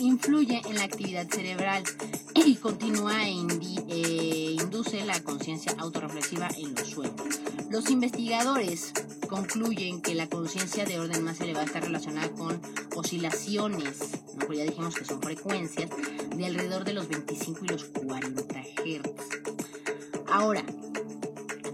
Influye 0.00 0.60
en 0.64 0.76
la 0.76 0.84
actividad 0.84 1.28
cerebral 1.28 1.82
y 2.34 2.56
continúa 2.56 3.28
e, 3.28 3.34
e 3.88 4.56
induce 4.60 5.04
la 5.04 5.20
conciencia 5.22 5.74
autorreflexiva 5.78 6.48
en 6.56 6.74
los 6.74 6.88
sueños. 6.88 7.40
Los 7.70 7.90
investigadores 7.90 8.92
concluyen 9.28 10.00
que 10.00 10.14
la 10.14 10.28
conciencia 10.28 10.84
de 10.84 10.98
orden 10.98 11.22
más 11.22 11.40
elevada 11.40 11.66
está 11.66 11.80
relacionada 11.80 12.30
con 12.30 12.60
oscilaciones, 12.94 13.98
ya 14.52 14.64
dijimos 14.64 14.94
que 14.94 15.04
son 15.04 15.20
frecuencias, 15.20 15.90
de 16.34 16.46
alrededor 16.46 16.84
de 16.84 16.94
los 16.94 17.08
25 17.08 17.64
y 17.64 17.68
los 17.68 17.84
40 17.84 18.60
Hz. 18.60 19.02
Ahora, 20.30 20.64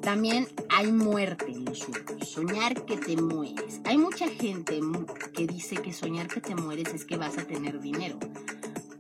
también 0.05 0.47
hay 0.69 0.93
muerte 0.93 1.51
en 1.51 1.65
los 1.65 1.79
sueños, 1.79 2.29
soñar 2.29 2.85
que 2.85 2.99
te 2.99 3.17
mueres. 3.17 3.81
Hay 3.85 3.97
mucha 3.97 4.29
gente 4.29 4.79
que 5.33 5.47
dice 5.47 5.77
que 5.77 5.95
soñar 5.95 6.29
que 6.29 6.43
te 6.43 6.55
mueres 6.55 6.93
es 6.93 7.07
que 7.07 7.17
vas 7.17 7.39
a 7.39 7.47
tener 7.47 7.81
dinero, 7.81 8.19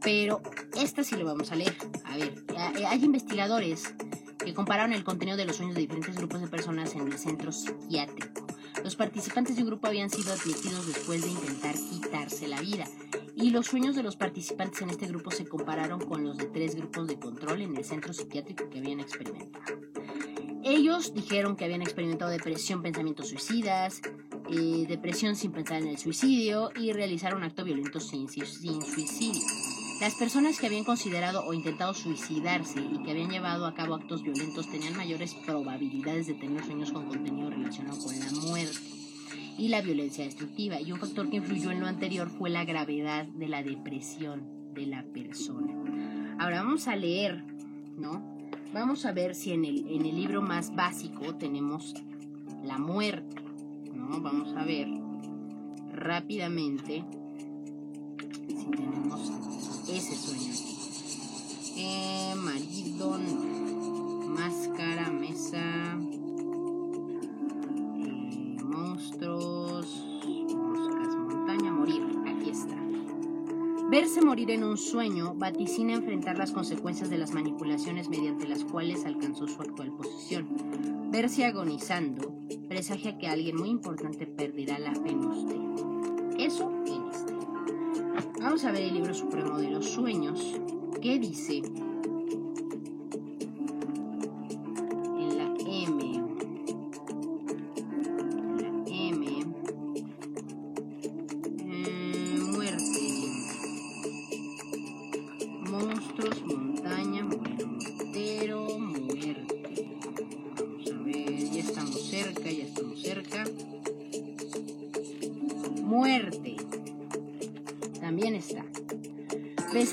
pero 0.03 0.41
esta 0.81 1.05
sí 1.05 1.17
lo 1.17 1.27
vamos 1.27 1.53
a 1.53 1.57
leer. 1.57 1.77
A 2.07 2.17
ver, 2.17 2.43
hay 2.57 3.05
investigadores 3.05 3.95
que 4.39 4.55
compararon 4.55 4.95
el 4.95 5.05
contenido 5.05 5.37
de 5.37 5.45
los 5.45 5.57
sueños 5.57 5.75
de 5.75 5.83
diferentes 5.83 6.17
grupos 6.17 6.41
de 6.41 6.49
personas 6.49 6.95
en 6.95 7.07
el 7.07 7.19
centro 7.19 7.53
psiquiátrico. 7.53 8.47
Los 8.83 8.97
participantes 8.97 9.57
de 9.57 9.63
un 9.63 9.69
grupo 9.69 9.87
habían 9.87 10.09
sido 10.09 10.33
admitidos 10.33 10.87
después 10.87 11.23
de 11.23 11.29
intentar 11.29 11.75
quitarse 11.75 12.49
la 12.49 12.61
vida 12.63 12.87
y 13.37 13.51
los 13.51 13.67
sueños 13.67 13.95
de 13.95 14.03
los 14.03 14.17
participantes 14.17 14.81
en 14.81 14.89
este 14.89 15.07
grupo 15.07 15.31
se 15.31 15.47
compararon 15.47 16.01
con 16.01 16.25
los 16.25 16.39
de 16.39 16.47
tres 16.47 16.75
grupos 16.75 17.09
de 17.09 17.19
control 17.19 17.61
en 17.61 17.77
el 17.77 17.85
centro 17.85 18.15
psiquiátrico 18.15 18.71
que 18.71 18.79
habían 18.79 19.01
experimentado. 19.01 19.85
Ellos 20.65 21.13
dijeron 21.13 21.57
que 21.57 21.67
habían 21.67 21.83
experimentado 21.83 22.31
depresión, 22.31 22.81
pensamientos 22.81 23.29
suicidas, 23.29 24.01
eh, 24.51 24.87
depresión 24.89 25.37
sin 25.37 25.53
pensar 25.53 25.83
en 25.83 25.89
el 25.89 25.99
suicidio 25.99 26.71
y 26.75 26.93
realizar 26.93 27.37
un 27.37 27.43
acto 27.43 27.65
violento 27.65 28.01
sin, 28.01 28.31
sin 28.31 28.81
suicidio. 28.81 29.43
Las 30.01 30.15
personas 30.15 30.59
que 30.59 30.67
habían 30.67 30.85
considerado 30.85 31.45
o 31.45 31.53
intentado 31.53 31.93
suicidarse 31.93 32.81
y 32.81 33.03
que 33.03 33.11
habían 33.11 33.29
llevado 33.29 33.67
a 33.67 33.75
cabo 33.75 33.95
actos 33.95 34.23
violentos 34.23 34.71
tenían 34.71 34.97
mayores 34.97 35.35
probabilidades 35.35 36.29
de 36.29 36.35
tener 36.35 36.65
sueños 36.65 36.93
con 36.93 37.07
contenido 37.09 37.51
relacionado 37.51 38.03
con 38.03 38.19
la 38.19 38.31
muerte 38.33 38.81
y 39.59 39.69
la 39.69 39.83
violencia 39.83 40.25
destructiva. 40.25 40.81
Y 40.81 40.93
un 40.93 40.99
factor 40.99 41.29
que 41.29 41.37
influyó 41.37 41.73
en 41.73 41.81
lo 41.81 41.87
anterior 41.87 42.31
fue 42.31 42.49
la 42.49 42.65
gravedad 42.65 43.27
de 43.27 43.49
la 43.49 43.63
depresión 43.63 44.73
de 44.73 44.87
la 44.87 45.05
persona. 45.05 45.75
Ahora 46.39 46.63
vamos 46.63 46.89
a 46.89 46.97
leer, 46.97 47.45
¿no? 47.99 48.34
Vamos 48.75 49.07
a 49.07 49.13
ver 49.13 49.37
si 49.37 49.53
en 49.53 49.65
el, 49.65 49.87
en 49.89 50.05
el 50.05 50.17
libro 50.17 50.43
más 50.43 50.75
básico 50.75 51.37
tenemos 51.37 51.95
la 52.65 52.77
muerte, 52.77 53.41
¿no? 53.95 54.21
Vamos 54.21 54.53
a 54.57 54.65
ver 54.65 54.89
rápidamente 55.93 57.05
si 58.49 58.67
tenemos 58.67 59.31
ese 59.89 60.17
sueño. 60.17 60.53
Eh, 61.77 62.35
marido, 62.37 63.17
máscara, 64.27 65.09
mesa, 65.09 65.97
Verse 74.05 74.21
morir 74.21 74.51
en 74.51 74.65
un 74.65 74.77
sueño 74.77 75.35
vaticina 75.35 75.95
enfrentar 75.95 76.37
las 76.37 76.53
consecuencias 76.53 77.09
de 77.09 77.17
las 77.17 77.33
manipulaciones 77.33 78.11
mediante 78.11 78.47
las 78.47 78.63
cuales 78.63 79.07
alcanzó 79.07 79.49
su 79.49 79.63
actual 79.63 79.97
posición. 79.97 81.11
Verse 81.11 81.47
agonizando 81.47 82.37
presagia 82.69 83.17
que 83.17 83.29
alguien 83.29 83.57
muy 83.57 83.71
importante 83.71 84.27
perderá 84.27 84.79
la 84.79 84.95
fe 84.95 85.09
en 85.09 85.25
usted. 85.25 85.57
Eso 86.39 86.71
en 86.85 87.09
este. 87.09 87.33
Vamos 88.43 88.63
a 88.67 88.73
ver 88.73 88.83
el 88.83 88.93
libro 88.93 89.15
supremo 89.15 89.57
de 89.57 89.71
los 89.71 89.87
sueños. 89.87 90.61
¿Qué 91.01 91.19
dice? 91.19 91.63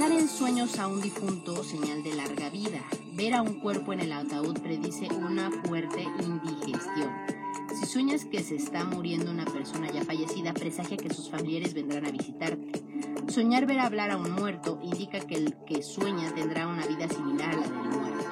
Besar 0.01 0.17
en 0.17 0.29
sueños 0.29 0.79
a 0.79 0.87
un 0.87 0.99
difunto, 0.99 1.63
señal 1.63 2.01
de 2.01 2.15
larga 2.15 2.49
vida. 2.49 2.81
Ver 3.13 3.35
a 3.35 3.43
un 3.43 3.59
cuerpo 3.59 3.93
en 3.93 3.99
el 3.99 4.11
ataúd 4.11 4.59
predice 4.59 5.07
una 5.13 5.51
fuerte 5.51 6.07
indigestión. 6.23 7.11
Si 7.79 7.85
sueñas 7.85 8.25
que 8.25 8.41
se 8.41 8.55
está 8.55 8.83
muriendo 8.83 9.29
una 9.29 9.45
persona 9.45 9.91
ya 9.91 10.03
fallecida, 10.03 10.55
presagia 10.55 10.97
que 10.97 11.13
sus 11.13 11.29
familiares 11.29 11.75
vendrán 11.75 12.07
a 12.07 12.09
visitarte. 12.09 12.81
Soñar 13.27 13.67
ver 13.67 13.79
hablar 13.79 14.09
a 14.09 14.17
un 14.17 14.31
muerto 14.31 14.79
indica 14.81 15.19
que 15.19 15.35
el 15.35 15.55
que 15.67 15.83
sueña 15.83 16.33
tendrá 16.33 16.67
una 16.67 16.87
vida 16.87 17.07
similar 17.07 17.51
a 17.51 17.57
la 17.57 17.67
del 17.67 17.99
muerto. 17.99 18.25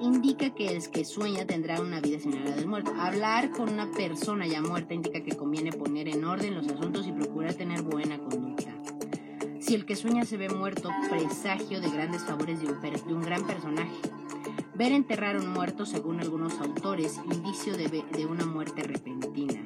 Indica 0.00 0.50
que 0.50 0.74
el 0.74 0.90
que 0.90 1.04
sueña 1.04 1.46
tendrá 1.46 1.80
una 1.80 2.00
vida 2.00 2.18
similar 2.18 2.48
a 2.48 2.50
la 2.50 2.56
del 2.56 2.66
muerto. 2.66 2.92
Hablar 2.98 3.52
con 3.52 3.72
una 3.72 3.92
persona 3.92 4.44
ya 4.48 4.60
muerta 4.60 4.92
indica 4.92 5.17
Si 9.68 9.74
el 9.74 9.84
que 9.84 9.96
sueña 9.96 10.24
se 10.24 10.38
ve 10.38 10.48
muerto, 10.48 10.88
presagio 11.10 11.82
de 11.82 11.90
grandes 11.90 12.22
favores 12.22 12.58
de 12.58 12.68
un, 13.12 13.20
gran 13.20 13.46
personaje. 13.46 13.92
Ver 14.74 14.92
enterrar 14.92 15.36
a 15.36 15.40
un 15.40 15.52
muerto, 15.52 15.84
según 15.84 16.20
algunos 16.20 16.58
autores, 16.58 17.20
indicio 17.30 17.76
de, 17.76 17.86
de 17.86 18.24
una 18.24 18.46
muerte 18.46 18.82
repentina. 18.82 19.60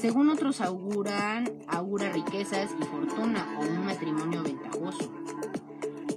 Según 0.00 0.30
otros 0.30 0.62
auguran, 0.62 1.52
augura 1.68 2.10
riquezas 2.10 2.70
y 2.80 2.84
fortuna 2.84 3.46
o 3.60 3.66
un 3.66 3.84
matrimonio 3.84 4.42
ventajoso. 4.42 5.12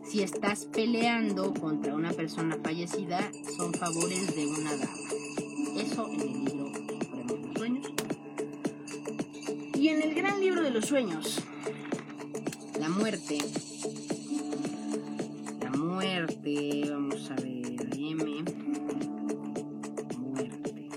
Si 0.05 0.23
estás 0.23 0.67
peleando 0.67 1.53
contra 1.53 1.95
una 1.95 2.13
persona 2.13 2.57
fallecida, 2.63 3.29
son 3.57 3.73
favores 3.73 4.33
de 4.33 4.47
una 4.47 4.71
dama. 4.71 5.81
Eso 5.81 6.07
en 6.07 6.21
el 6.21 6.45
libro 6.45 6.63
de 7.25 7.41
los 7.41 7.57
Sueños. 7.57 7.93
Y 9.73 9.89
en 9.89 10.01
el 10.01 10.15
gran 10.15 10.39
libro 10.39 10.62
de 10.62 10.71
los 10.71 10.86
sueños, 10.86 11.43
la 12.88 12.93
muerte. 12.93 13.38
La 15.62 15.71
muerte, 15.71 16.88
vamos 16.89 17.30
a 17.32 17.36
ver, 17.36 17.89
M. 17.97 18.43
Muerte. 20.17 20.89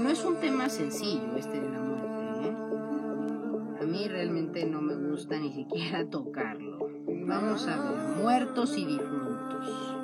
No 0.00 0.08
es 0.08 0.24
un 0.24 0.36
tema 0.36 0.68
sencillo 0.68 1.36
este 1.36 1.60
de 1.60 1.68
la 1.68 1.80
muerte, 1.80 2.48
¿eh? 2.48 3.82
A 3.82 3.84
mí 3.84 4.06
realmente 4.06 4.64
no 4.66 4.82
me 4.82 4.94
gusta 4.94 5.36
ni 5.40 5.52
siquiera 5.52 6.08
tocarlo. 6.08 6.90
Vamos 7.26 7.66
a 7.66 7.90
ver, 7.90 8.22
muertos 8.22 8.78
y 8.78 8.84
difuntos. 8.84 9.96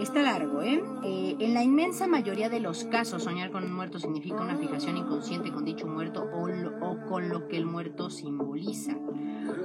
Está 0.00 0.22
largo, 0.22 0.62
¿eh? 0.62 0.82
¿eh? 1.02 1.36
En 1.40 1.54
la 1.54 1.64
inmensa 1.64 2.06
mayoría 2.06 2.48
de 2.48 2.60
los 2.60 2.84
casos, 2.84 3.24
soñar 3.24 3.50
con 3.50 3.64
un 3.64 3.72
muerto 3.72 3.98
significa 3.98 4.36
una 4.36 4.56
fijación 4.56 4.96
inconsciente 4.96 5.50
con 5.50 5.64
dicho 5.64 5.88
muerto 5.88 6.22
o, 6.32 6.48
o, 6.86 7.06
con 7.06 7.28
lo 7.28 7.48
que 7.48 7.56
el 7.56 7.66
muerto 7.66 8.08
simboliza. 8.08 8.96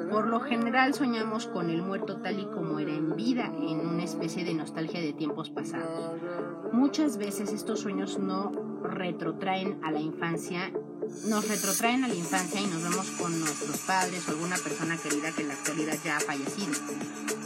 Por 0.09 0.27
lo 0.27 0.39
general 0.39 0.93
soñamos 0.95 1.45
con 1.47 1.69
el 1.69 1.83
muerto 1.83 2.17
tal 2.17 2.39
y 2.39 2.45
como 2.45 2.79
era 2.79 2.91
en 2.91 3.15
vida, 3.15 3.53
en 3.55 3.87
una 3.87 4.03
especie 4.03 4.43
de 4.43 4.55
nostalgia 4.55 5.01
de 5.01 5.13
tiempos 5.13 5.51
pasados. 5.51 6.19
Muchas 6.71 7.17
veces 7.17 7.53
estos 7.53 7.81
sueños 7.81 8.17
no 8.17 8.51
retrotraen 8.83 9.79
a 9.83 9.91
la 9.91 9.99
infancia 9.99 10.71
nos 11.26 11.47
retrotraen 11.47 12.04
a 12.04 12.08
la 12.08 12.15
infancia 12.15 12.62
y 12.62 12.67
nos 12.67 12.84
vemos 12.84 13.08
con 13.12 13.39
nuestros 13.39 13.78
padres 13.80 14.28
o 14.28 14.32
alguna 14.32 14.58
persona 14.58 14.97
querida 14.97 15.32
que 15.32 15.41
en 15.41 15.47
la 15.49 15.54
actualidad 15.54 15.97
ya 16.04 16.17
ha 16.17 16.19
fallecido. 16.19 16.73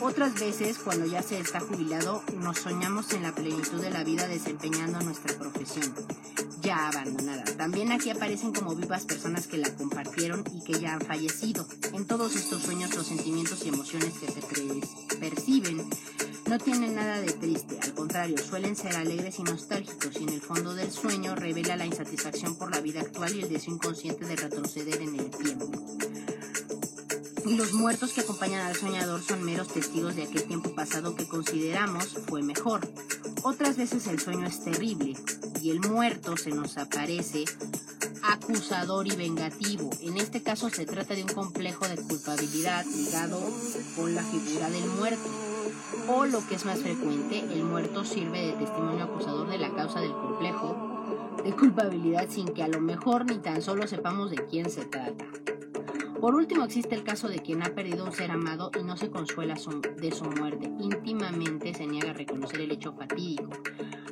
Otras 0.02 0.34
veces, 0.36 0.78
cuando 0.78 1.06
ya 1.06 1.22
se 1.22 1.40
está 1.40 1.60
jubilado, 1.60 2.24
nos 2.40 2.60
soñamos 2.60 3.14
en 3.14 3.24
la 3.24 3.34
plenitud 3.34 3.82
de 3.82 3.90
la 3.90 4.04
vida 4.04 4.28
desempeñando 4.28 5.00
nuestra 5.02 5.38
profesión, 5.38 5.94
ya 6.62 6.88
abandonada. 6.88 7.44
También 7.58 7.92
aquí 7.92 8.10
aparecen 8.10 8.54
como 8.54 8.76
vivas 8.76 9.06
personas 9.06 9.48
que 9.48 9.58
la 9.58 9.74
compartieron 9.76 10.44
y 10.54 10.64
que 10.64 10.80
ya 10.80 10.94
han 10.94 11.02
fallecido. 11.02 11.68
En 11.94 12.06
todos 12.06 12.36
estos 12.36 12.62
sueños 12.62 12.96
los 12.96 13.08
sentimientos 13.08 13.66
y 13.66 13.70
emociones 13.70 14.14
que 14.20 14.32
se 14.32 14.42
perciben 15.18 15.88
no 16.48 16.58
tienen 16.60 16.96
nada 16.96 17.20
de 17.20 17.32
triste, 17.34 17.78
al 17.82 17.94
contrario, 17.94 18.38
suelen 18.38 18.76
ser 18.76 18.96
alegres 18.96 19.38
y 19.40 19.44
nostálgicos 19.44 20.16
y 20.20 20.24
en 20.24 20.30
el 20.30 20.42
fondo 20.42 20.74
del 20.76 20.92
sueño 20.92 21.36
revela 21.36 21.76
la 21.76 21.86
insatisfacción 21.86 22.56
por 22.56 22.72
la 22.74 22.80
vida 22.80 23.02
actual 23.02 23.36
y 23.36 23.42
el 23.42 23.50
deseo 23.50 23.74
inconsciente 23.74 24.26
de 24.26 24.36
retroceder 24.38 25.02
en 25.02 25.20
el 25.20 25.30
tiempo. 25.30 25.70
Y 27.46 27.56
los 27.56 27.74
muertos 27.74 28.14
que 28.14 28.22
acompañan 28.22 28.66
al 28.66 28.76
soñador 28.76 29.22
son 29.22 29.44
meros 29.44 29.68
testigos 29.68 30.16
de 30.16 30.24
aquel 30.24 30.44
tiempo 30.44 30.74
pasado 30.74 31.16
que 31.16 31.28
consideramos 31.28 32.18
fue 32.28 32.42
mejor. 32.42 32.88
Otras 33.44 33.76
veces 33.76 34.08
el 34.08 34.20
sueño 34.20 34.48
es 34.48 34.64
terrible 34.64 35.16
y 35.62 35.72
el 35.72 35.82
muerto 35.82 36.38
se 36.38 36.52
nos 36.52 36.78
aparece 36.78 37.44
acusador 38.24 39.08
y 39.08 39.16
vengativo. 39.16 39.90
En 40.02 40.18
este 40.18 40.44
caso 40.44 40.70
se 40.70 40.86
trata 40.86 41.14
de 41.14 41.24
un 41.24 41.30
complejo 41.30 41.88
de 41.88 41.98
culpabilidad 41.98 42.86
ligado 42.86 43.40
con 43.96 44.16
la 44.16 44.24
figura 44.24 44.70
del 44.70 44.86
muerto 44.92 45.47
o 46.08 46.26
lo 46.26 46.46
que 46.48 46.56
es 46.56 46.66
más 46.66 46.80
frecuente, 46.80 47.40
el 47.40 47.64
muerto 47.64 48.04
sirve 48.04 48.48
de 48.48 48.54
testimonio 48.54 49.06
acusador 49.06 49.50
de 49.50 49.58
la 49.58 49.74
causa 49.74 50.00
del 50.02 50.12
complejo 50.12 50.98
de 51.44 51.52
culpabilidad 51.54 52.28
sin 52.30 52.48
que 52.50 52.64
a 52.64 52.68
lo 52.68 52.82
mejor 52.82 53.26
ni 53.26 53.38
tan 53.38 53.62
solo 53.62 53.88
sepamos 53.88 54.32
de 54.32 54.38
quién 54.46 54.70
se 54.70 54.86
trata. 54.86 55.26
Por 56.20 56.34
último, 56.34 56.64
existe 56.64 56.96
el 56.96 57.04
caso 57.04 57.28
de 57.28 57.40
quien 57.40 57.62
ha 57.62 57.76
perdido 57.76 58.04
un 58.04 58.12
ser 58.12 58.32
amado 58.32 58.72
y 58.78 58.84
no 58.84 58.98
se 58.98 59.12
consuela 59.12 59.54
de 59.54 60.12
su 60.12 60.26
muerte. 60.26 60.72
Íntimamente 60.80 61.76
se 61.76 61.86
niega 61.86 62.10
a 62.10 62.14
reconocer 62.14 62.62
el 62.62 62.72
hecho 62.72 62.94
fatídico. 62.94 63.52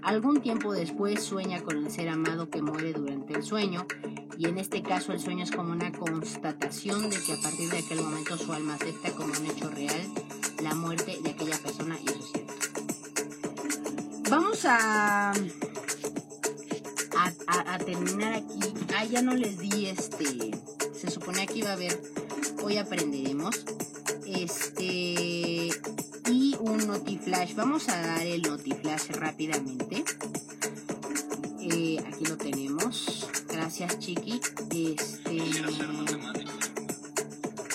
Algún 0.03 0.39
tiempo 0.39 0.71
después 0.71 1.23
sueña 1.23 1.63
con 1.63 1.77
el 1.77 1.89
ser 1.89 2.09
amado 2.09 2.49
que 2.49 2.61
muere 2.61 2.93
durante 2.93 3.33
el 3.33 3.43
sueño 3.43 3.87
y 4.37 4.47
en 4.47 4.59
este 4.59 4.83
caso 4.83 5.13
el 5.13 5.19
sueño 5.19 5.43
es 5.43 5.51
como 5.51 5.71
una 5.71 5.91
constatación 5.91 7.09
de 7.09 7.17
que 7.19 7.33
a 7.33 7.41
partir 7.41 7.71
de 7.71 7.79
aquel 7.79 8.01
momento 8.01 8.37
su 8.37 8.53
alma 8.53 8.75
acepta 8.75 9.11
como 9.11 9.33
un 9.33 9.45
hecho 9.47 9.69
real 9.69 10.01
la 10.61 10.73
muerte 10.73 11.19
de 11.21 11.29
aquella 11.31 11.57
persona 11.57 11.97
y 12.01 12.09
eso 12.09 12.19
es 12.19 12.31
cierto. 12.31 12.53
Vamos 14.29 14.65
a, 14.65 15.31
a, 17.47 17.77
terminar 17.79 18.33
aquí. 18.33 18.73
Ah, 18.95 19.05
ya 19.05 19.21
no 19.21 19.35
les 19.35 19.59
di 19.59 19.87
este. 19.87 20.51
Se 20.93 21.11
supone 21.11 21.45
que 21.45 21.59
iba 21.59 21.69
a 21.69 21.73
haber. 21.73 22.01
Hoy 22.63 22.77
aprenderemos. 22.77 23.65
Este. 24.25 25.69
Y 26.27 26.55
un 26.59 26.87
notiflash. 26.87 27.53
Vamos 27.55 27.87
a 27.89 28.01
dar 28.01 28.25
el 28.25 28.41
notiflash 28.41 29.09
rápidamente. 29.11 30.03
Eh, 31.61 32.03
aquí 32.07 32.25
lo 32.25 32.37
tenemos. 32.37 33.27
Gracias, 33.47 33.99
Chiqui. 33.99 34.41
Este. 34.71 35.37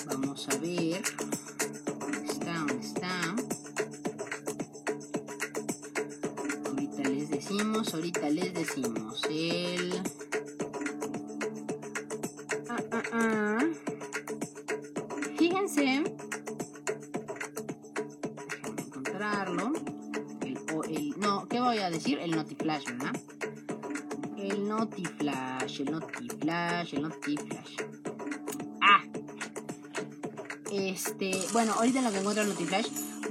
Vamos 0.07 0.49
a 0.49 0.57
ver. 0.57 1.03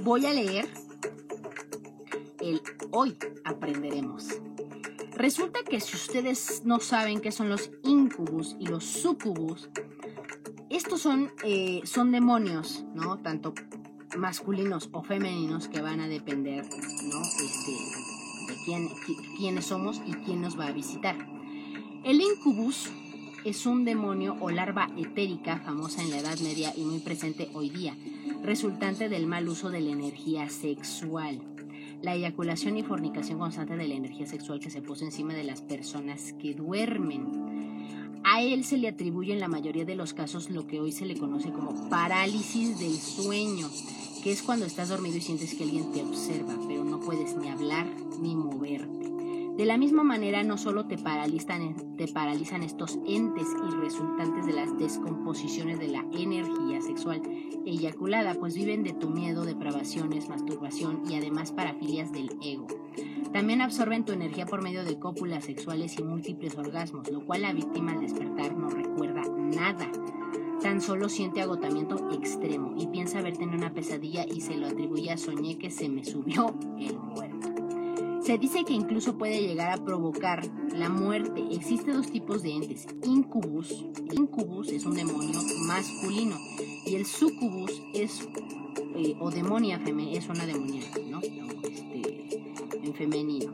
Voy 0.02 0.26
a 0.26 0.32
leer 0.32 0.68
el 2.40 2.62
hoy 2.90 3.16
aprenderemos. 3.44 4.28
Resulta 5.16 5.62
que 5.62 5.80
si 5.80 5.96
ustedes 5.96 6.62
no 6.64 6.80
saben 6.80 7.20
qué 7.20 7.32
son 7.32 7.50
los 7.50 7.70
incubus 7.82 8.56
y 8.58 8.66
los 8.66 8.84
sucubus, 8.84 9.68
estos 10.70 11.02
son, 11.02 11.30
eh, 11.44 11.82
son 11.84 12.10
demonios, 12.12 12.84
¿no? 12.94 13.18
Tanto 13.18 13.54
masculinos 14.16 14.88
o 14.92 15.02
femeninos 15.02 15.68
que 15.68 15.82
van 15.82 16.00
a 16.00 16.08
depender, 16.08 16.64
¿no? 16.64 17.20
Este, 17.22 18.52
de 18.52 18.64
quién, 18.64 18.88
quiénes 19.36 19.66
somos 19.66 20.00
y 20.06 20.12
quién 20.12 20.40
nos 20.40 20.58
va 20.58 20.68
a 20.68 20.72
visitar. 20.72 21.16
El 22.04 22.20
incubus 22.20 22.90
es 23.44 23.66
un 23.66 23.84
demonio 23.84 24.36
o 24.40 24.50
larva 24.50 24.90
etérica 24.96 25.58
famosa 25.58 26.02
en 26.02 26.10
la 26.10 26.18
Edad 26.18 26.38
Media 26.40 26.72
y 26.76 26.82
muy 26.82 27.00
presente 27.00 27.50
hoy 27.52 27.68
día, 27.68 27.94
resultante 28.42 29.08
del 29.08 29.26
mal 29.26 29.48
uso 29.48 29.70
de 29.70 29.80
la 29.80 29.90
energía 29.90 30.48
sexual 30.48 31.40
la 32.02 32.14
eyaculación 32.14 32.78
y 32.78 32.82
fornicación 32.82 33.38
constante 33.38 33.76
de 33.76 33.88
la 33.88 33.94
energía 33.94 34.26
sexual 34.26 34.60
que 34.60 34.70
se 34.70 34.82
puso 34.82 35.04
encima 35.04 35.34
de 35.34 35.44
las 35.44 35.60
personas 35.60 36.32
que 36.34 36.54
duermen. 36.54 38.20
A 38.24 38.42
él 38.42 38.64
se 38.64 38.78
le 38.78 38.88
atribuye 38.88 39.32
en 39.32 39.40
la 39.40 39.48
mayoría 39.48 39.84
de 39.84 39.94
los 39.94 40.12
casos 40.12 40.50
lo 40.50 40.66
que 40.66 40.80
hoy 40.80 40.92
se 40.92 41.06
le 41.06 41.16
conoce 41.16 41.50
como 41.50 41.88
parálisis 41.88 42.78
del 42.78 42.94
sueño, 42.94 43.68
que 44.22 44.32
es 44.32 44.42
cuando 44.42 44.66
estás 44.66 44.88
dormido 44.88 45.16
y 45.16 45.20
sientes 45.20 45.54
que 45.54 45.64
alguien 45.64 45.92
te 45.92 46.02
observa, 46.02 46.54
pero 46.66 46.84
no 46.84 47.00
puedes 47.00 47.36
ni 47.36 47.48
hablar 47.48 47.86
ni 48.20 48.34
moverte. 48.34 49.19
De 49.60 49.66
la 49.66 49.76
misma 49.76 50.02
manera, 50.02 50.42
no 50.42 50.56
solo 50.56 50.86
te 50.86 50.96
paralizan, 50.96 51.94
te 51.98 52.08
paralizan 52.08 52.62
estos 52.62 52.98
entes 53.06 53.46
y 53.68 53.74
resultantes 53.74 54.46
de 54.46 54.54
las 54.54 54.78
descomposiciones 54.78 55.78
de 55.78 55.88
la 55.88 56.02
energía 56.12 56.80
sexual 56.80 57.20
eyaculada, 57.66 58.32
pues 58.36 58.54
viven 58.54 58.82
de 58.84 58.94
tu 58.94 59.10
miedo, 59.10 59.44
depravaciones, 59.44 60.30
masturbación 60.30 61.02
y 61.06 61.16
además 61.16 61.52
parafilias 61.52 62.10
del 62.10 62.30
ego. 62.42 62.68
También 63.34 63.60
absorben 63.60 64.06
tu 64.06 64.12
energía 64.12 64.46
por 64.46 64.62
medio 64.62 64.82
de 64.82 64.98
cópulas 64.98 65.44
sexuales 65.44 65.98
y 65.98 66.04
múltiples 66.04 66.56
orgasmos, 66.56 67.10
lo 67.10 67.26
cual 67.26 67.42
la 67.42 67.52
víctima 67.52 67.92
al 67.92 68.00
despertar 68.00 68.56
no 68.56 68.70
recuerda 68.70 69.24
nada. 69.28 69.92
Tan 70.62 70.80
solo 70.80 71.10
siente 71.10 71.42
agotamiento 71.42 72.08
extremo 72.12 72.76
y 72.78 72.86
piensa 72.86 73.18
haber 73.18 73.36
tenido 73.36 73.58
una 73.58 73.74
pesadilla 73.74 74.24
y 74.24 74.40
se 74.40 74.56
lo 74.56 74.68
atribuye 74.68 75.10
a 75.10 75.18
soñé 75.18 75.58
que 75.58 75.70
se 75.70 75.90
me 75.90 76.02
subió 76.02 76.54
el 76.78 76.98
muerto. 76.98 77.29
Se 78.30 78.38
dice 78.38 78.64
que 78.64 78.74
incluso 78.74 79.18
puede 79.18 79.40
llegar 79.40 79.72
a 79.72 79.84
provocar 79.84 80.46
la 80.72 80.88
muerte. 80.88 81.42
Existen 81.50 81.94
dos 81.94 82.12
tipos 82.12 82.44
de 82.44 82.52
entes. 82.52 82.86
Incubus. 83.02 83.84
Incubus 84.12 84.68
es 84.68 84.84
un 84.86 84.94
demonio 84.94 85.40
masculino 85.66 86.36
y 86.86 86.94
el 86.94 87.06
sucubus 87.06 87.82
es, 87.92 88.28
eh, 88.94 89.16
o 89.18 89.32
demonia 89.32 89.80
femenina, 89.80 90.16
es 90.16 90.28
una 90.28 90.46
demonia, 90.46 90.84
¿no? 91.08 91.18
Este, 91.18 92.40
en 92.84 92.94
femenino. 92.94 93.52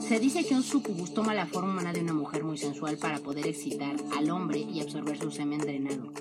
Se 0.00 0.18
dice 0.18 0.42
que 0.42 0.54
un 0.54 0.62
sucubus 0.62 1.12
toma 1.12 1.34
la 1.34 1.44
forma 1.44 1.72
humana 1.72 1.92
de 1.92 2.00
una 2.00 2.14
mujer 2.14 2.44
muy 2.44 2.56
sensual 2.56 2.96
para 2.96 3.18
poder 3.18 3.46
excitar 3.46 3.94
al 4.16 4.30
hombre 4.30 4.58
y 4.58 4.80
absorber 4.80 5.18
su 5.18 5.30
semen 5.30 5.58
drenado. 5.58 6.14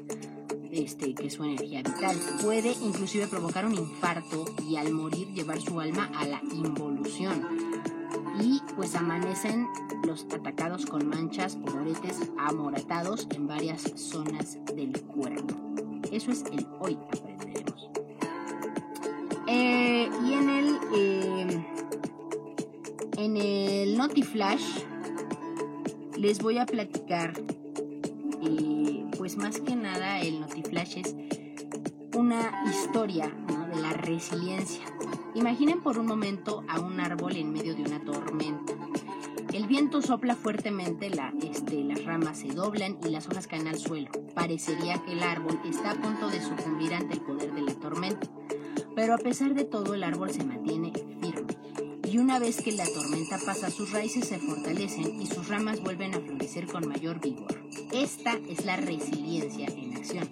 Este, 0.73 1.13
que 1.13 1.27
es 1.27 1.35
su 1.35 1.45
energía 1.45 1.83
vital. 1.83 2.17
Puede 2.41 2.73
inclusive 2.83 3.27
provocar 3.27 3.65
un 3.65 3.75
infarto 3.75 4.43
y 4.67 4.75
al 4.75 4.91
morir 4.91 5.27
llevar 5.29 5.61
su 5.61 5.79
alma 5.79 6.11
a 6.15 6.27
la 6.27 6.41
involución 6.51 7.62
y 8.39 8.61
pues 8.75 8.95
amanecen 8.95 9.67
los 10.05 10.25
atacados 10.25 10.85
con 10.85 11.07
manchas 11.07 11.55
o 11.55 11.71
moretes 11.71 12.31
amoratados 12.37 13.27
en 13.35 13.47
varias 13.47 13.81
zonas 13.95 14.57
del 14.75 14.99
cuerpo. 15.01 15.55
Eso 16.11 16.31
es 16.31 16.43
el 16.51 16.67
hoy 16.79 16.97
aprenderemos. 17.11 17.89
Eh, 19.47 20.09
y 20.25 20.33
en 20.33 20.49
el 20.49 20.77
eh, 20.95 21.67
en 23.17 23.37
el 23.37 23.97
Notiflash 23.97 24.83
les 26.17 26.39
voy 26.39 26.57
a 26.57 26.65
platicar 26.65 27.33
eh, 28.41 29.05
pues 29.17 29.37
más 29.37 29.59
que 29.59 29.75
nada 29.75 30.21
el 30.21 30.39
Notiflash 30.39 30.97
es 30.97 31.15
una 32.15 32.63
historia 32.69 33.31
de 33.73 33.81
la 33.81 33.93
resiliencia 33.93 34.92
Imaginen 35.35 35.81
por 35.81 35.97
un 35.97 36.05
momento 36.05 36.63
a 36.67 36.79
un 36.79 36.99
árbol 36.99 37.35
en 37.35 37.51
medio 37.51 37.73
de 37.73 37.81
una 37.81 37.99
tormenta. 37.99 38.73
El 39.51 39.65
viento 39.65 40.01
sopla 40.01 40.35
fuertemente, 40.35 41.09
la, 41.09 41.33
este, 41.41 41.83
las 41.83 42.05
ramas 42.05 42.39
se 42.39 42.49
doblan 42.49 42.99
y 43.03 43.09
las 43.09 43.27
hojas 43.27 43.47
caen 43.47 43.67
al 43.67 43.79
suelo. 43.79 44.11
Parecería 44.35 45.03
que 45.03 45.13
el 45.13 45.23
árbol 45.23 45.59
está 45.65 45.91
a 45.91 45.95
punto 45.95 46.29
de 46.29 46.41
sucumbir 46.41 46.93
ante 46.93 47.15
el 47.15 47.21
poder 47.21 47.51
de 47.51 47.61
la 47.61 47.73
tormenta. 47.73 48.27
Pero 48.95 49.15
a 49.15 49.17
pesar 49.17 49.55
de 49.55 49.63
todo, 49.63 49.95
el 49.95 50.03
árbol 50.03 50.31
se 50.31 50.43
mantiene 50.43 50.93
firme. 51.19 51.57
Y 52.11 52.19
una 52.19 52.37
vez 52.37 52.61
que 52.61 52.71
la 52.71 52.85
tormenta 52.85 53.39
pasa, 53.43 53.71
sus 53.71 53.91
raíces 53.91 54.27
se 54.27 54.37
fortalecen 54.37 55.19
y 55.19 55.25
sus 55.25 55.47
ramas 55.47 55.81
vuelven 55.81 56.13
a 56.13 56.19
florecer 56.19 56.67
con 56.67 56.87
mayor 56.87 57.19
vigor. 57.19 57.59
Esta 57.91 58.33
es 58.47 58.65
la 58.65 58.77
resiliencia 58.77 59.67
en 59.67 59.95
acción. 59.95 60.29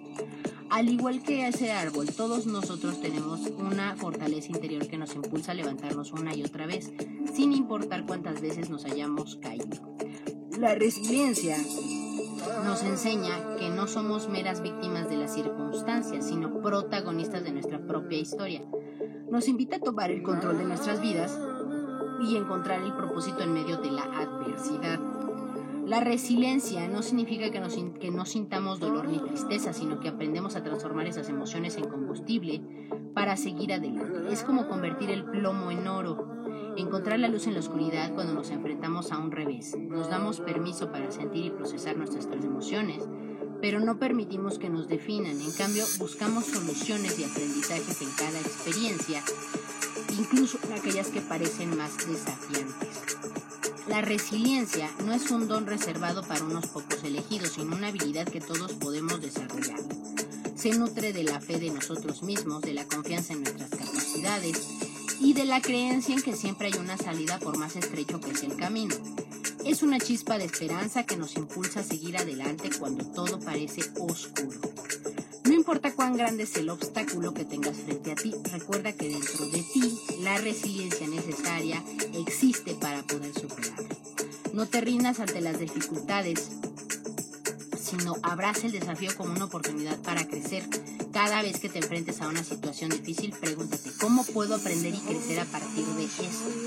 Al 0.72 0.88
igual 0.88 1.22
que 1.22 1.46
ese 1.50 1.74
árbol, 1.74 2.08
todos 2.16 2.46
nosotros 2.46 3.02
tenemos 3.02 3.42
una 3.58 3.94
fortaleza 3.98 4.54
interior 4.54 4.88
que 4.88 4.98
nos 4.98 5.14
impulsa 5.16 5.52
a 5.52 5.56
levantarnos 5.56 6.14
una 6.14 6.34
y 6.34 6.44
otra 6.44 6.66
vez, 6.66 6.94
sin 7.34 7.52
importar 7.52 8.06
cuántas 8.06 8.40
veces 8.40 8.70
nos 8.70 8.86
hayamos 8.86 9.36
caído. 9.36 9.68
La 10.58 10.74
resiliencia 10.76 11.58
nos 12.64 12.84
enseña 12.84 13.58
que 13.58 13.70
no 13.70 13.86
somos 13.86 14.30
meras 14.30 14.62
víctimas 14.62 15.10
de 15.10 15.18
las 15.18 15.34
circunstancias, 15.34 16.26
sino 16.26 16.62
protagonistas 16.62 17.44
de 17.44 17.52
nuestra 17.52 17.86
propia 17.86 18.20
historia. 18.20 18.64
Nos 19.30 19.50
invita 19.50 19.76
a 19.76 19.82
tomar 19.82 20.10
el 20.10 20.24
control 20.24 20.58
de 20.58 20.64
nuestras 20.64 21.02
vidas 21.02 21.38
y 22.22 22.38
encontrar 22.38 22.82
el 22.82 22.94
propósito 22.94 23.44
en 23.44 23.54
medio 23.54 23.76
de 23.78 23.92
la 23.92 24.04
adversidad. 24.04 25.11
La 25.86 26.00
resiliencia 26.00 26.88
no 26.88 27.02
significa 27.02 27.50
que, 27.50 28.12
no 28.12 28.26
sintamos 28.26 28.80
dolor 28.80 29.08
ni 29.10 29.20
tristeza, 29.20 29.74
sino 29.74 30.00
que 30.00 30.10
aprendemos 30.10 30.56
a 30.56 30.64
transformar 30.64 31.08
esas 31.08 31.28
emociones 31.28 31.76
en 31.78 31.88
combustible 31.88 32.62
para 33.14 33.36
seguir 33.36 33.74
adelante. 33.74 34.32
Es 34.32 34.44
como 34.44 34.68
convertir 34.68 35.10
el 35.10 35.26
plomo 35.26 35.72
en 35.72 35.88
oro, 35.88 36.76
encontrar 36.78 37.20
la 37.20 37.28
luz 37.28 37.48
en 37.48 37.56
la 37.56 37.60
oscuridad 37.60 38.14
cuando 38.14 38.34
nos 38.34 38.52
enfrentamos 38.52 39.12
a 39.12 39.18
un 39.18 39.32
revés. 39.32 39.76
Nos 39.78 40.10
damos 40.10 40.40
permiso 40.40 40.92
para 40.92 41.12
sentir 41.12 41.46
y 41.46 41.52
procesar 41.52 41.98
nuestras 41.98 42.28
emociones, 42.44 43.04
pero 43.60 43.80
no 43.80 43.98
permitimos 43.98 44.60
que 44.60 44.70
nos 44.70 44.88
definan. 44.88 45.42
En 45.42 45.52
cambio, 45.54 45.84
buscamos 46.00 46.46
soluciones 46.46 47.20
y 47.20 47.24
aprendizajes 47.24 48.02
en 48.02 48.10
cada 48.18 48.40
experiencia, 48.40 49.22
incluso 50.18 50.58
aquellas 50.78 51.10
que 51.10 51.22
parecen 51.22 51.76
más 51.78 51.98
desafiantes. 52.08 53.61
La 53.88 54.02
resiliencia 54.02 54.90
no 55.06 55.14
es 55.14 55.32
un 55.32 55.48
don 55.48 55.66
reservado 55.66 56.22
para 56.24 56.44
unos 56.44 56.68
pocos 56.68 57.04
elegidos, 57.04 57.54
sino 57.54 57.76
una 57.76 57.88
habilidad 57.88 58.28
que 58.28 58.40
todos 58.40 58.74
podemos 58.74 59.20
desarrollar. 59.22 59.80
Se 60.56 60.72
nutre 60.72 61.14
de 61.14 61.24
la 61.24 61.42
fe 61.42 61.58
de 61.58 61.72
nosotros 61.72 62.22
mismos, 62.22 62.62
de 62.62 62.74
la 62.74 62.86
confianza 62.86 63.34
en 63.34 63.42
nuestras 63.44 63.72
capacidades 63.72 64.68
y 65.20 65.34
de 65.34 65.46
la 65.46 65.62
creencia 65.62 66.16
en 66.16 66.22
que 66.22 66.36
siempre 66.36 66.68
hay 66.68 66.80
una 66.80 66.98
salida 66.98 67.40
por 67.40 67.58
más 67.58 67.76
estrecho 67.76 68.20
que 68.20 68.32
es 68.32 68.44
el 68.44 68.56
camino. 68.56 68.96
Es 69.66 69.82
una 69.84 70.00
chispa 70.00 70.38
de 70.38 70.46
esperanza 70.46 71.04
que 71.04 71.18
nos 71.18 71.36
impulsa 71.36 71.80
a 71.80 71.84
seguir 71.84 72.18
adelante 72.18 72.70
cuando 72.80 73.06
todo 73.06 73.40
parece 73.40 73.82
oscuro. 74.00 74.60
Importa 75.62 75.94
cuán 75.94 76.18
grande 76.18 76.42
es 76.42 76.56
el 76.56 76.72
obstáculo 76.72 77.36
que 77.36 77.46
tengas 77.46 77.78
frente 77.78 78.12
a 78.12 78.16
ti, 78.16 78.34
recuerda 78.52 78.94
que 78.94 79.10
dentro 79.10 79.46
de 79.46 79.62
ti 79.62 79.96
la 80.22 80.36
resiliencia 80.40 81.08
necesaria 81.08 81.84
existe 82.16 82.74
para 82.74 83.04
poder 83.04 83.32
superarlo. 83.32 83.88
No 84.54 84.66
te 84.66 84.82
rindas 84.82 85.20
ante 85.20 85.40
las 85.40 85.60
dificultades, 85.60 86.50
sino 87.80 88.16
abraza 88.24 88.66
el 88.66 88.72
desafío 88.72 89.12
como 89.16 89.36
una 89.36 89.46
oportunidad 89.46 90.02
para 90.02 90.26
crecer. 90.26 90.68
Cada 91.14 91.44
vez 91.44 91.60
que 91.60 91.70
te 91.70 91.78
enfrentes 91.78 92.24
a 92.24 92.28
una 92.28 92.44
situación 92.44 92.90
difícil, 92.90 93.32
pregúntate, 93.40 93.92
¿cómo 94.02 94.26
puedo 94.26 94.56
aprender 94.56 94.96
y 94.96 94.98
crecer 94.98 95.42
a 95.42 95.46
partir 95.46 95.86
de 95.86 96.06
eso? 96.06 96.22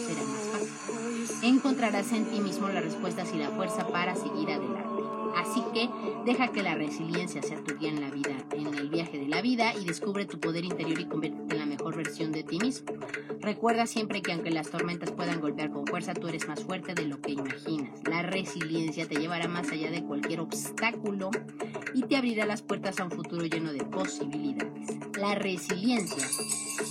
Será 0.06 0.22
más 0.22 0.40
fácil. 0.52 1.48
Encontrarás 1.48 2.12
en 2.12 2.26
ti 2.26 2.38
mismo 2.38 2.68
las 2.68 2.84
respuestas 2.84 3.28
y 3.34 3.38
la 3.38 3.50
fuerza 3.50 3.88
para 3.88 4.14
seguir 4.14 4.52
adelante. 4.52 4.93
Así 5.36 5.62
que 5.72 5.88
deja 6.24 6.48
que 6.48 6.62
la 6.62 6.74
resiliencia 6.74 7.42
sea 7.42 7.62
tu 7.62 7.76
guía 7.76 7.90
en 7.90 8.00
la 8.00 8.10
vida, 8.10 8.36
en 8.52 8.74
el 8.74 8.88
viaje 8.88 9.18
de 9.18 9.28
la 9.28 9.42
vida 9.42 9.74
y 9.74 9.84
descubre 9.84 10.26
tu 10.26 10.38
poder 10.38 10.64
interior 10.64 10.98
y 10.98 11.06
conviértete 11.06 11.54
en 11.54 11.60
la 11.60 11.66
mejor 11.66 11.96
versión 11.96 12.32
de 12.32 12.42
ti 12.42 12.58
mismo. 12.58 12.92
Recuerda 13.40 13.86
siempre 13.86 14.22
que 14.22 14.32
aunque 14.32 14.50
las 14.50 14.70
tormentas 14.70 15.10
puedan 15.12 15.40
golpear 15.40 15.70
con 15.70 15.86
fuerza, 15.86 16.14
tú 16.14 16.28
eres 16.28 16.48
más 16.48 16.62
fuerte 16.64 16.94
de 16.94 17.06
lo 17.06 17.20
que 17.20 17.32
imaginas. 17.32 18.00
La 18.08 18.22
resiliencia 18.22 19.06
te 19.06 19.16
llevará 19.16 19.48
más 19.48 19.70
allá 19.70 19.90
de 19.90 20.02
cualquier 20.02 20.40
obstáculo 20.40 21.30
y 21.94 22.02
te 22.02 22.16
abrirá 22.16 22.46
las 22.46 22.62
puertas 22.62 23.00
a 23.00 23.04
un 23.04 23.10
futuro 23.10 23.44
lleno 23.44 23.72
de 23.72 23.84
posibilidades. 23.84 24.88
La 25.18 25.34
resiliencia 25.34 26.26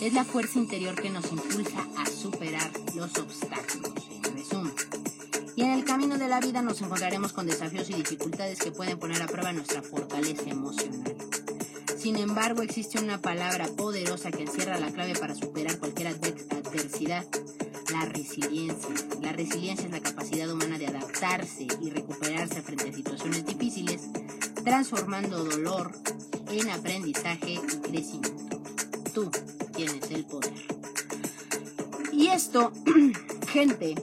es 0.02 0.14
la 0.14 0.24
fuerza 0.24 0.60
interior 0.60 0.96
que 0.96 1.10
nos 1.10 1.32
impulsa 1.32 1.88
a 1.98 2.06
superar 2.06 2.72
los 2.96 3.18
obstáculos. 3.18 3.94
En 4.26 4.36
resumen, 4.36 4.74
y 5.56 5.62
en 5.64 5.72
el 5.72 5.84
camino 5.84 6.18
de 6.18 6.28
la 6.28 6.40
vida 6.40 6.62
nos 6.62 6.82
encontraremos 6.82 7.34
con 7.34 7.46
desafíos 7.46 7.90
y 7.90 7.94
dificultades 7.94 8.60
que 8.60 8.72
pueden 8.72 8.98
poner 8.98 9.22
a 9.22 9.28
prueba 9.28 9.52
nuestra 9.52 9.82
fortaleza 9.82 10.50
emocional. 10.50 11.16
Sin 11.98 12.18
embargo, 12.18 12.64
existe 12.64 13.00
una 13.00 13.22
palabra 13.22 13.68
poderosa 13.68 14.32
que 14.32 14.44
encierra 14.44 14.80
la 14.80 14.92
clave 14.92 15.16
para 15.16 15.36
superar 15.36 15.78
cualquier 15.80 16.10
adversidad, 16.10 17.26
la 17.92 18.06
resiliencia. 18.06 18.90
La 19.22 19.32
resiliencia 19.32 19.86
es 19.86 19.92
la 19.92 20.02
capacidad 20.02 20.52
humana 20.52 20.78
de 20.78 20.88
adaptarse 20.88 21.68
y 21.82 21.90
recuperarse 21.92 22.62
frente 22.62 22.90
a 22.90 22.94
situaciones 22.94 23.46
difíciles, 23.46 24.10
transformando 24.66 25.46
dolor 25.46 25.94
en 26.52 26.70
aprendizaje 26.72 27.54
y 27.54 27.58
crecimiento. 27.58 28.62
Tú 29.14 29.32
tienes 29.74 30.10
el 30.12 30.26
poder. 30.26 30.54
Y 32.12 32.28
esto, 32.28 32.74
gente, 33.48 33.96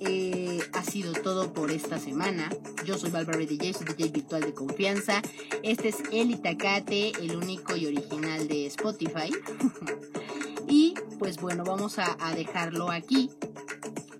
eh, 0.00 0.60
ha 0.72 0.82
sido 0.82 1.12
todo 1.12 1.52
por 1.52 1.70
esta 1.70 1.98
semana. 1.98 2.50
Yo 2.84 2.96
soy 2.96 3.10
Valverde 3.10 3.46
DJ, 3.46 3.74
soy 3.74 3.86
DJ 3.86 4.08
virtual 4.10 4.42
de 4.42 4.54
confianza. 4.54 5.22
Este 5.62 5.88
es 5.88 6.02
el 6.12 6.30
Itacate, 6.30 7.12
el 7.20 7.36
único 7.36 7.76
y 7.76 7.86
original 7.86 8.48
de 8.48 8.66
Spotify. 8.66 9.30
y 10.68 10.94
pues 11.18 11.36
bueno, 11.36 11.64
vamos 11.64 11.98
a, 11.98 12.16
dejarlo 12.34 12.90
aquí. 12.90 13.30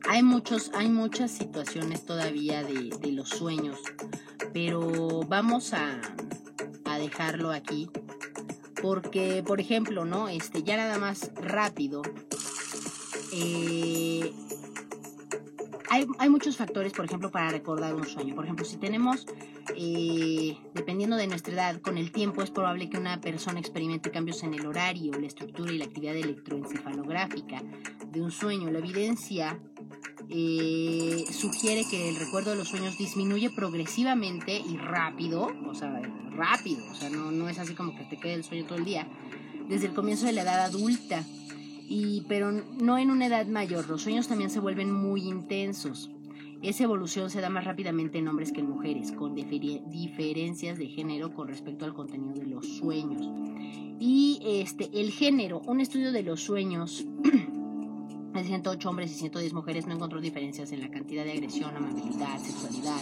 Hay, 0.08 0.22
muchos, 0.22 0.70
hay 0.74 0.88
muchas 0.88 1.30
situaciones 1.30 2.04
todavía 2.04 2.62
de, 2.62 3.12
los 3.12 3.30
sueños, 3.30 3.78
pero 4.52 5.20
vamos 5.28 5.72
a, 5.72 6.00
a 6.84 6.98
dejarlo 6.98 7.50
aquí 7.50 7.88
porque 8.82 9.42
por 9.46 9.60
ejemplo 9.60 10.06
no 10.06 10.28
este 10.28 10.62
ya 10.62 10.78
nada 10.78 10.98
más 10.98 11.30
rápido 11.34 12.00
eh, 13.32 14.32
hay, 15.90 16.06
hay, 16.18 16.30
muchos 16.30 16.56
factores, 16.56 16.92
por 16.92 17.04
ejemplo, 17.04 17.32
para 17.32 17.50
recordar 17.50 17.96
un 17.96 18.06
sueño. 18.06 18.36
Por 18.36 18.44
ejemplo, 18.44 18.64
si 18.64 18.76
tenemos, 18.76 19.26
eh, 19.76 20.56
dependiendo 20.72 21.16
de 21.16 21.26
nuestra 21.26 21.52
edad, 21.52 21.80
con 21.80 21.98
el 21.98 22.12
tiempo 22.12 22.42
es 22.42 22.50
probable 22.50 22.88
que 22.88 22.96
una 22.96 23.20
persona 23.20 23.58
experimente 23.58 24.12
cambios 24.12 24.44
en 24.44 24.54
el 24.54 24.64
horario, 24.66 25.18
la 25.18 25.26
estructura 25.26 25.72
y 25.72 25.78
la 25.78 25.86
actividad 25.86 26.14
electroencefalográfica 26.14 27.60
de 28.06 28.22
un 28.22 28.30
sueño. 28.30 28.70
La 28.70 28.78
evidencia 28.78 29.58
eh, 30.28 31.24
sugiere 31.32 31.84
que 31.90 32.10
el 32.10 32.16
recuerdo 32.16 32.50
de 32.50 32.56
los 32.56 32.68
sueños 32.68 32.96
disminuye 32.96 33.50
progresivamente 33.50 34.60
y 34.60 34.76
rápido, 34.76 35.52
o 35.66 35.74
sea, 35.74 36.00
rápido, 36.30 36.84
o 36.88 36.94
sea, 36.94 37.10
no, 37.10 37.32
no 37.32 37.48
es 37.48 37.58
así 37.58 37.74
como 37.74 37.96
que 37.96 38.04
te 38.04 38.16
quede 38.16 38.34
el 38.34 38.44
sueño 38.44 38.64
todo 38.64 38.78
el 38.78 38.84
día, 38.84 39.08
desde 39.68 39.88
el 39.88 39.92
comienzo 39.92 40.26
de 40.26 40.32
la 40.34 40.42
edad 40.42 40.60
adulta 40.60 41.24
pero 42.28 42.52
no 42.52 42.98
en 42.98 43.10
una 43.10 43.26
edad 43.26 43.46
mayor. 43.46 43.88
Los 43.88 44.02
sueños 44.02 44.28
también 44.28 44.48
se 44.48 44.60
vuelven 44.60 44.92
muy 44.92 45.22
intensos. 45.22 46.08
Esa 46.62 46.84
evolución 46.84 47.30
se 47.30 47.40
da 47.40 47.50
más 47.50 47.64
rápidamente 47.64 48.18
en 48.18 48.28
hombres 48.28 48.52
que 48.52 48.60
en 48.60 48.68
mujeres, 48.68 49.10
con 49.12 49.34
diferencias 49.34 50.78
de 50.78 50.86
género 50.86 51.34
con 51.34 51.48
respecto 51.48 51.84
al 51.84 51.94
contenido 51.94 52.34
de 52.34 52.46
los 52.46 52.66
sueños. 52.78 53.28
Y 53.98 54.40
este, 54.44 54.88
el 54.92 55.10
género, 55.10 55.62
un 55.66 55.80
estudio 55.80 56.12
de 56.12 56.22
los 56.22 56.42
sueños 56.42 57.06
de 58.38 58.44
108 58.44 58.88
hombres 58.88 59.10
y 59.10 59.14
110 59.14 59.52
mujeres 59.52 59.86
no 59.86 59.94
encontró 59.94 60.20
diferencias 60.20 60.70
en 60.72 60.80
la 60.80 60.90
cantidad 60.90 61.24
de 61.24 61.32
agresión, 61.32 61.76
amabilidad, 61.76 62.38
sexualidad, 62.38 63.00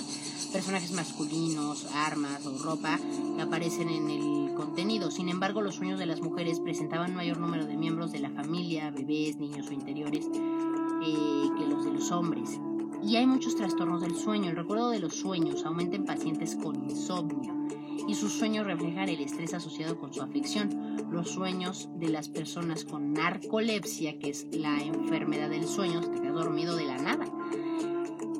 personajes 0.52 0.92
masculinos, 0.92 1.86
armas 1.94 2.44
o 2.46 2.56
ropa 2.62 2.98
que 3.36 3.42
aparecen 3.42 3.90
en 3.90 4.10
el 4.10 4.54
contenido. 4.54 5.10
Sin 5.10 5.28
embargo, 5.28 5.60
los 5.60 5.74
sueños 5.74 5.98
de 5.98 6.06
las 6.06 6.20
mujeres 6.20 6.60
presentaban 6.60 7.14
mayor 7.14 7.38
número 7.38 7.66
de 7.66 7.76
miembros 7.76 8.10
de 8.12 8.20
la 8.20 8.30
familia, 8.30 8.90
bebés, 8.90 9.36
niños 9.36 9.68
o 9.68 9.72
interiores, 9.72 10.26
eh, 10.26 11.48
que 11.58 11.66
los 11.66 11.84
de 11.84 11.92
los 11.92 12.10
hombres. 12.10 12.58
Y 13.02 13.16
hay 13.16 13.26
muchos 13.26 13.54
trastornos 13.54 14.00
del 14.00 14.16
sueño. 14.16 14.50
El 14.50 14.56
recuerdo 14.56 14.90
de 14.90 15.00
los 15.00 15.14
sueños 15.14 15.64
aumenta 15.64 15.96
en 15.96 16.04
pacientes 16.04 16.56
con 16.56 16.74
insomnio 16.90 17.58
y 18.06 18.14
sus 18.14 18.32
sueños 18.32 18.66
reflejan 18.66 19.08
el 19.08 19.20
estrés 19.20 19.54
asociado 19.54 19.98
con 19.98 20.12
su 20.12 20.22
aflicción. 20.22 20.96
Los 21.10 21.30
sueños 21.30 21.88
de 21.96 22.08
las 22.08 22.28
personas 22.28 22.84
con 22.84 23.12
narcolepsia, 23.12 24.18
que 24.18 24.30
es 24.30 24.46
la 24.52 24.82
enfermedad 24.82 25.50
del 25.50 25.66
sueño, 25.66 26.02
se 26.02 26.10
queda 26.10 26.32
dormido 26.32 26.76
de 26.76 26.84
la 26.84 26.98
nada. 26.98 27.26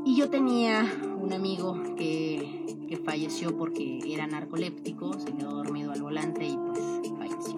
Y 0.04 0.16
yo 0.16 0.30
tenía 0.30 0.86
un 1.20 1.32
amigo 1.32 1.82
que, 1.96 2.66
que 2.88 2.96
falleció 2.98 3.56
porque 3.56 4.00
era 4.06 4.26
narcoléptico, 4.26 5.18
se 5.18 5.32
quedó 5.34 5.50
dormido 5.50 5.92
al 5.92 6.02
volante 6.02 6.46
y 6.46 6.56
pues 6.56 6.80
falleció. 7.18 7.56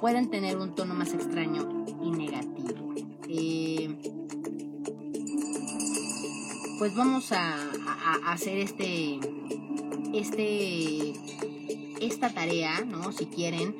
Pueden 0.00 0.28
tener 0.28 0.58
un 0.58 0.74
tono 0.74 0.94
más 0.94 1.14
extraño 1.14 1.84
y 2.02 2.10
negativo. 2.10 2.94
Eh, 3.28 3.96
pues 6.78 6.94
vamos 6.94 7.32
a, 7.32 7.70
hacer 8.26 8.58
este, 8.58 9.18
este, 10.14 11.12
esta 12.00 12.30
tarea, 12.30 12.80
¿no? 12.80 13.12
Si 13.12 13.26
quieren, 13.26 13.74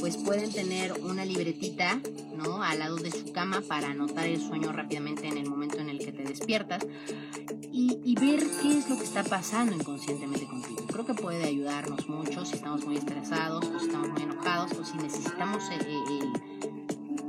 pues 0.00 0.16
pueden 0.16 0.52
tener 0.52 0.92
una 1.02 1.24
libretita, 1.24 2.00
¿no? 2.36 2.62
Al 2.62 2.78
lado 2.78 2.96
de 2.96 3.10
su 3.10 3.32
cama 3.32 3.62
para 3.66 3.90
anotar 3.90 4.26
el 4.26 4.40
sueño 4.40 4.72
rápidamente 4.72 5.28
en 5.28 5.38
el 5.38 5.48
momento 5.48 5.78
en 5.78 5.88
el 5.88 5.98
que 5.98 6.12
te 6.12 6.24
despiertas 6.24 6.84
y, 7.72 8.14
ver 8.14 8.40
qué 8.60 8.78
es 8.78 8.88
lo 8.88 8.96
que 8.96 9.04
está 9.04 9.24
pasando 9.24 9.74
inconscientemente 9.74 10.46
contigo. 10.46 10.86
Creo 10.86 11.06
que 11.06 11.14
puede 11.14 11.44
ayudarnos 11.44 12.08
mucho 12.08 12.44
si 12.44 12.54
estamos 12.56 12.84
muy 12.84 12.96
estresados 12.96 13.64
o 13.64 13.78
si 13.80 13.86
estamos 13.86 14.10
muy 14.10 14.22
enojados 14.22 14.72
o 14.72 14.84
si 14.84 14.96
necesitamos 14.98 15.64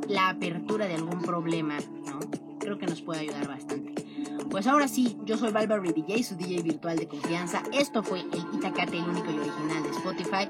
la 0.07 0.29
apertura 0.29 0.87
de 0.87 0.95
algún 0.95 1.21
problema, 1.21 1.77
¿no? 2.05 2.19
Creo 2.59 2.77
que 2.77 2.85
nos 2.85 3.01
puede 3.01 3.21
ayudar 3.21 3.47
bastante. 3.47 3.82
Pues 4.53 4.67
ahora 4.67 4.87
sí, 4.87 5.17
yo 5.25 5.35
soy 5.35 5.51
Valverde 5.51 5.93
DJ, 5.93 6.21
su 6.21 6.35
DJ 6.35 6.61
virtual 6.61 6.95
de 6.95 7.07
confianza. 7.07 7.63
Esto 7.71 8.03
fue 8.03 8.19
el 8.19 8.27
Itacate, 8.53 8.99
el 8.99 9.03
único 9.03 9.31
y 9.31 9.39
original 9.39 9.81
de 9.81 9.89
Spotify. 9.89 10.47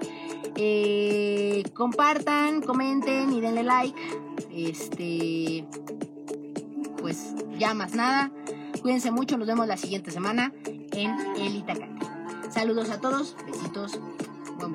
Eh, 0.57 1.63
compartan, 1.73 2.61
comenten 2.63 3.31
y 3.31 3.39
denle 3.39 3.63
like. 3.63 3.97
Este, 4.51 5.65
pues 6.97 7.33
ya 7.57 7.73
más 7.73 7.95
nada. 7.95 8.29
Cuídense 8.81 9.09
mucho, 9.09 9.37
nos 9.37 9.47
vemos 9.47 9.67
la 9.67 9.77
siguiente 9.77 10.11
semana 10.11 10.51
en 10.65 11.17
El 11.37 11.55
Itacate. 11.55 11.95
Saludos 12.49 12.89
a 12.89 12.99
todos, 12.99 13.37
besitos, 13.47 14.01
buen 14.59 14.73